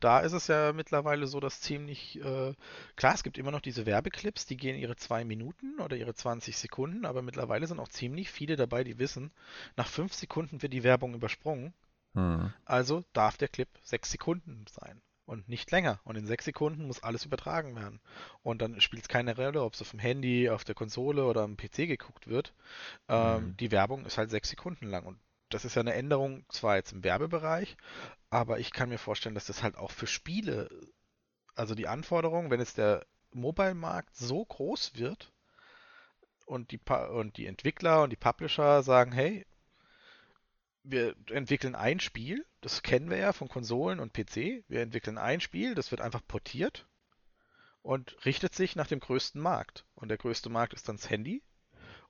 [0.00, 2.54] da ist es ja mittlerweile so, dass ziemlich, äh,
[2.96, 6.56] klar, es gibt immer noch diese Werbeclips, die gehen ihre zwei Minuten oder ihre 20
[6.56, 9.30] Sekunden, aber mittlerweile sind auch ziemlich viele dabei, die wissen,
[9.76, 11.74] nach fünf Sekunden wird die Werbung übersprungen.
[12.14, 12.52] hm.
[12.64, 16.00] Also darf der Clip sechs Sekunden sein und nicht länger.
[16.04, 18.00] Und in sechs Sekunden muss alles übertragen werden.
[18.42, 21.42] Und dann spielt es keine Rolle, ob es auf dem Handy, auf der Konsole oder
[21.42, 22.52] am PC geguckt wird.
[23.08, 23.56] Ähm, Mhm.
[23.58, 25.04] Die Werbung ist halt sechs Sekunden lang.
[25.06, 25.20] Und
[25.50, 27.76] das ist ja eine Änderung, zwar jetzt im Werbebereich,
[28.30, 30.70] aber ich kann mir vorstellen, dass das halt auch für Spiele,
[31.54, 35.32] also die Anforderung, wenn jetzt der Mobile-Markt so groß wird
[36.46, 36.80] und die,
[37.12, 39.46] und die Entwickler und die Publisher sagen, hey,
[40.82, 44.64] wir entwickeln ein Spiel, das kennen wir ja von Konsolen und PC.
[44.68, 46.86] Wir entwickeln ein Spiel, das wird einfach portiert
[47.82, 49.84] und richtet sich nach dem größten Markt.
[49.94, 51.42] Und der größte Markt ist dann das Handy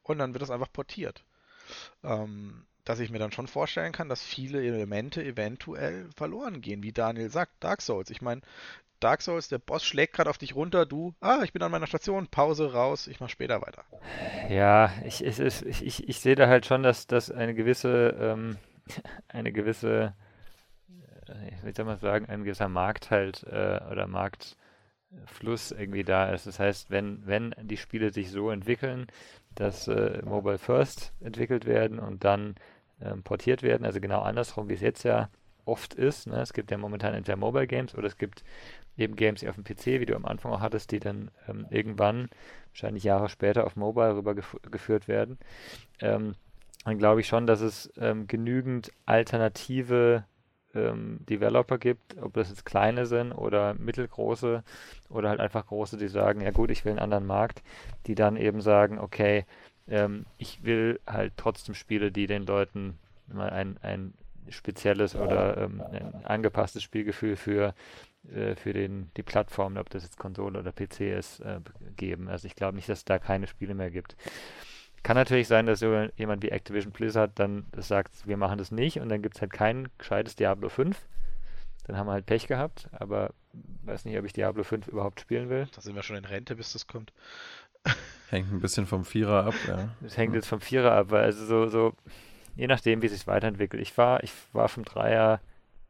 [0.02, 1.24] und dann wird es einfach portiert.
[2.02, 6.90] Ähm, dass ich mir dann schon vorstellen kann, dass viele Elemente eventuell verloren gehen, wie
[6.90, 8.10] Daniel sagt, Dark Souls.
[8.10, 8.40] Ich meine,
[8.98, 11.86] Dark Souls, der Boss schlägt gerade auf dich runter, du, ah, ich bin an meiner
[11.86, 13.84] Station, Pause, raus, ich mach später weiter.
[14.48, 18.56] Ja, ich, ich, ich, ich sehe da halt schon, dass, dass eine gewisse, ähm,
[19.28, 20.14] eine gewisse,
[21.28, 26.48] äh, wie soll man sagen, ein gewisser Markt halt äh, oder Marktfluss irgendwie da ist.
[26.48, 29.06] Das heißt, wenn, wenn die Spiele sich so entwickeln,
[29.54, 32.56] dass äh, Mobile First entwickelt werden und dann
[33.02, 35.28] ähm, portiert werden, also genau andersrum, wie es jetzt ja
[35.64, 36.26] oft ist.
[36.26, 36.40] Ne?
[36.40, 38.42] Es gibt ja momentan entweder Mobile Games oder es gibt
[38.96, 42.28] eben Games, auf dem PC, wie du am Anfang auch hattest, die dann ähm, irgendwann,
[42.70, 45.38] wahrscheinlich Jahre später, auf Mobile rübergeführt werden.
[46.00, 46.34] Ähm,
[46.84, 50.24] dann glaube ich schon, dass es ähm, genügend alternative
[50.74, 54.62] ähm, Developer gibt, ob das jetzt kleine sind oder mittelgroße
[55.08, 57.62] oder halt einfach große, die sagen, ja gut, ich will einen anderen Markt,
[58.06, 59.44] die dann eben sagen, okay,
[59.88, 64.14] ähm, ich will halt trotzdem Spiele, die den Leuten mal ein, ein
[64.48, 67.74] spezielles oder ähm, ein angepasstes Spielgefühl für,
[68.34, 71.60] äh, für den, die Plattform, ob das jetzt Konsole oder PC ist, äh,
[71.96, 72.28] geben.
[72.28, 74.16] Also ich glaube nicht, dass es da keine Spiele mehr gibt.
[75.02, 79.08] Kann natürlich sein, dass jemand wie Activision Blizzard dann sagt, wir machen das nicht und
[79.08, 81.00] dann gibt es halt kein gescheites Diablo 5.
[81.86, 83.32] Dann haben wir halt Pech gehabt, aber
[83.82, 85.66] weiß nicht, ob ich Diablo 5 überhaupt spielen will.
[85.74, 87.12] Da sind wir schon in Rente, bis das kommt.
[88.30, 89.88] Hängt ein bisschen vom Vierer ab, ja.
[90.00, 91.92] Das hängt jetzt vom Vierer ab, weil also so, so
[92.56, 93.82] je nachdem, wie es sich weiterentwickelt.
[93.82, 95.40] Ich war, ich war vom Dreier,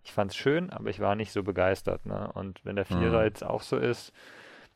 [0.04, 2.06] ich fand es schön, aber ich war nicht so begeistert.
[2.06, 2.30] Ne?
[2.32, 3.24] Und wenn der Vierer Mhm.
[3.24, 4.12] jetzt auch so ist,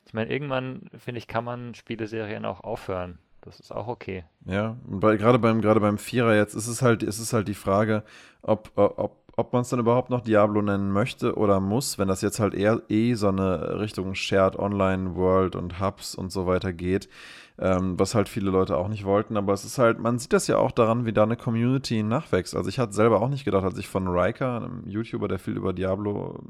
[0.06, 3.18] ich meine, irgendwann, finde ich, kann man Spieleserien auch aufhören.
[3.40, 4.24] Das ist auch okay.
[4.46, 7.48] Ja, und bei, gerade beim, gerade beim Vierer jetzt ist es halt, ist es halt
[7.48, 8.02] die Frage,
[8.42, 12.22] ob, ob, ob man es dann überhaupt noch Diablo nennen möchte oder muss, wenn das
[12.22, 16.72] jetzt halt eher eh so eine Richtung Shared Online World und Hubs und so weiter
[16.72, 17.08] geht,
[17.58, 19.36] ähm, was halt viele Leute auch nicht wollten.
[19.36, 22.54] Aber es ist halt, man sieht das ja auch daran, wie da eine Community nachwächst.
[22.54, 25.56] Also ich hatte selber auch nicht gedacht, als ich von Riker, einem YouTuber, der viel
[25.56, 26.40] über Diablo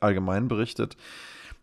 [0.00, 0.96] allgemein berichtet,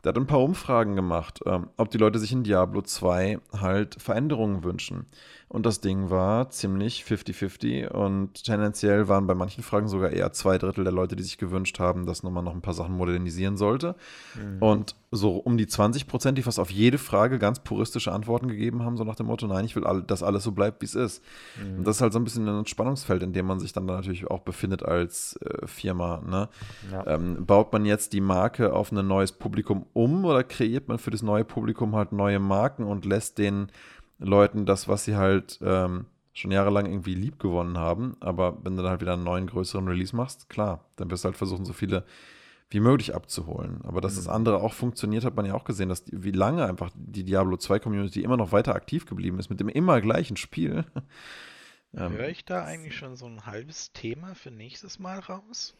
[0.03, 4.01] der hat ein paar Umfragen gemacht, ähm, ob die Leute sich in Diablo 2 halt
[4.01, 5.07] Veränderungen wünschen.
[5.49, 10.59] Und das Ding war ziemlich 50-50 und tendenziell waren bei manchen Fragen sogar eher zwei
[10.59, 13.95] Drittel der Leute, die sich gewünscht haben, dass nochmal noch ein paar Sachen modernisieren sollte.
[14.35, 14.61] Mhm.
[14.61, 18.83] Und so um die 20 Prozent, die fast auf jede Frage ganz puristische Antworten gegeben
[18.83, 20.93] haben, so nach dem Motto, nein, ich will, all, dass alles so bleibt, wie es
[20.93, 21.23] ist.
[21.59, 21.79] Mhm.
[21.79, 24.27] Und das ist halt so ein bisschen ein Spannungsfeld, in dem man sich dann natürlich
[24.29, 26.21] auch befindet als äh, Firma.
[26.29, 26.49] Ne?
[26.91, 27.07] Ja.
[27.07, 31.09] Ähm, baut man jetzt die Marke auf ein neues Publikum um oder kreiert man für
[31.09, 33.71] das neue Publikum halt neue Marken und lässt den
[34.19, 38.17] Leuten das, was sie halt ähm, schon jahrelang irgendwie lieb gewonnen haben.
[38.19, 41.27] Aber wenn du dann halt wieder einen neuen, größeren Release machst, klar, dann wirst du
[41.27, 42.05] halt versuchen, so viele
[42.69, 43.81] wie möglich abzuholen.
[43.83, 44.17] Aber dass mhm.
[44.17, 47.23] das andere auch funktioniert, hat man ja auch gesehen, dass die, wie lange einfach die
[47.23, 50.85] Diablo 2 Community immer noch weiter aktiv geblieben ist mit dem immer gleichen Spiel.
[51.95, 55.75] ähm, Höre ich da eigentlich schon so ein halbes Thema für nächstes Mal raus?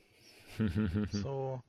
[1.11, 1.61] so,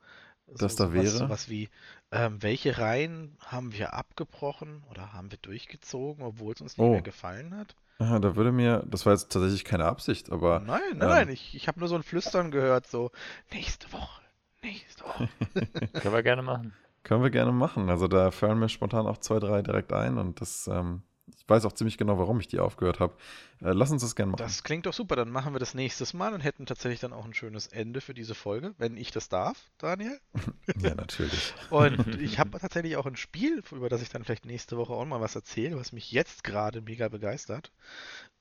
[0.56, 1.06] dass so da wäre.
[1.06, 1.68] Sowas wie,
[2.12, 6.92] ähm, welche Reihen haben wir abgebrochen oder haben wir durchgezogen, obwohl es uns nicht oh.
[6.92, 7.76] mehr gefallen hat?
[7.98, 10.60] Aha, da würde mir, das war jetzt tatsächlich keine Absicht, aber.
[10.60, 13.10] Nein, nein, ähm, nein, ich, ich habe nur so ein Flüstern gehört, so,
[13.52, 14.22] nächste Woche,
[14.62, 15.28] nächste Woche.
[15.92, 16.72] Können wir gerne machen.
[17.02, 17.88] Können wir gerne machen.
[17.88, 21.02] Also da fallen mir spontan auch zwei, drei direkt ein und das ähm,
[21.36, 23.14] ich weiß auch ziemlich genau, warum ich die aufgehört habe.
[23.60, 24.42] Äh, lass uns das gerne machen.
[24.42, 25.16] Das klingt doch super.
[25.16, 28.14] Dann machen wir das nächstes Mal und hätten tatsächlich dann auch ein schönes Ende für
[28.14, 30.20] diese Folge, wenn ich das darf, Daniel.
[30.80, 31.54] ja, natürlich.
[31.70, 35.04] und ich habe tatsächlich auch ein Spiel, über das ich dann vielleicht nächste Woche auch
[35.04, 37.72] mal was erzähle, was mich jetzt gerade mega begeistert.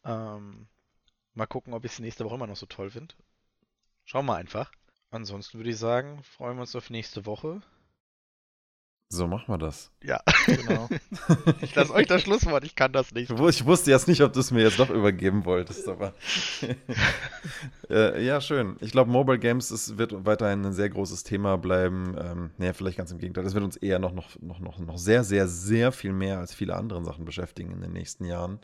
[0.04, 0.68] Ähm,
[1.34, 3.16] mal gucken, ob ich es nächste Woche immer noch so toll finde.
[4.06, 4.72] Schauen wir einfach.
[5.12, 7.62] Ansonsten würde ich sagen, freuen wir uns auf nächste Woche.
[9.12, 9.90] So machen wir das.
[10.04, 10.88] Ja, genau.
[11.62, 13.32] ich lasse euch das Schlusswort, ich kann das nicht.
[13.32, 16.14] Ich wusste jetzt nicht, ob du es mir jetzt doch übergeben wolltest, aber.
[17.90, 18.76] äh, ja, schön.
[18.82, 22.16] Ich glaube, Mobile Games ist, wird weiterhin ein sehr großes Thema bleiben.
[22.20, 23.44] Ähm, naja, vielleicht ganz im Gegenteil.
[23.44, 26.54] Das wird uns eher noch, noch, noch, noch, noch sehr, sehr, sehr viel mehr als
[26.54, 28.60] viele andere Sachen beschäftigen in den nächsten Jahren.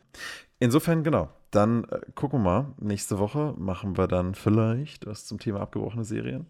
[0.59, 1.29] Insofern, genau.
[1.49, 2.75] Dann äh, gucken wir mal.
[2.79, 6.45] Nächste Woche machen wir dann vielleicht was zum Thema abgebrochene Serien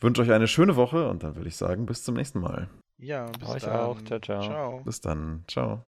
[0.00, 2.68] wünsche euch eine schöne Woche und dann würde ich sagen, bis zum nächsten Mal.
[2.98, 3.76] Ja, bis Euch dann.
[3.76, 4.02] auch.
[4.02, 4.42] Ciao, ciao.
[4.42, 4.80] ciao.
[4.84, 5.44] Bis dann.
[5.46, 5.84] Ciao.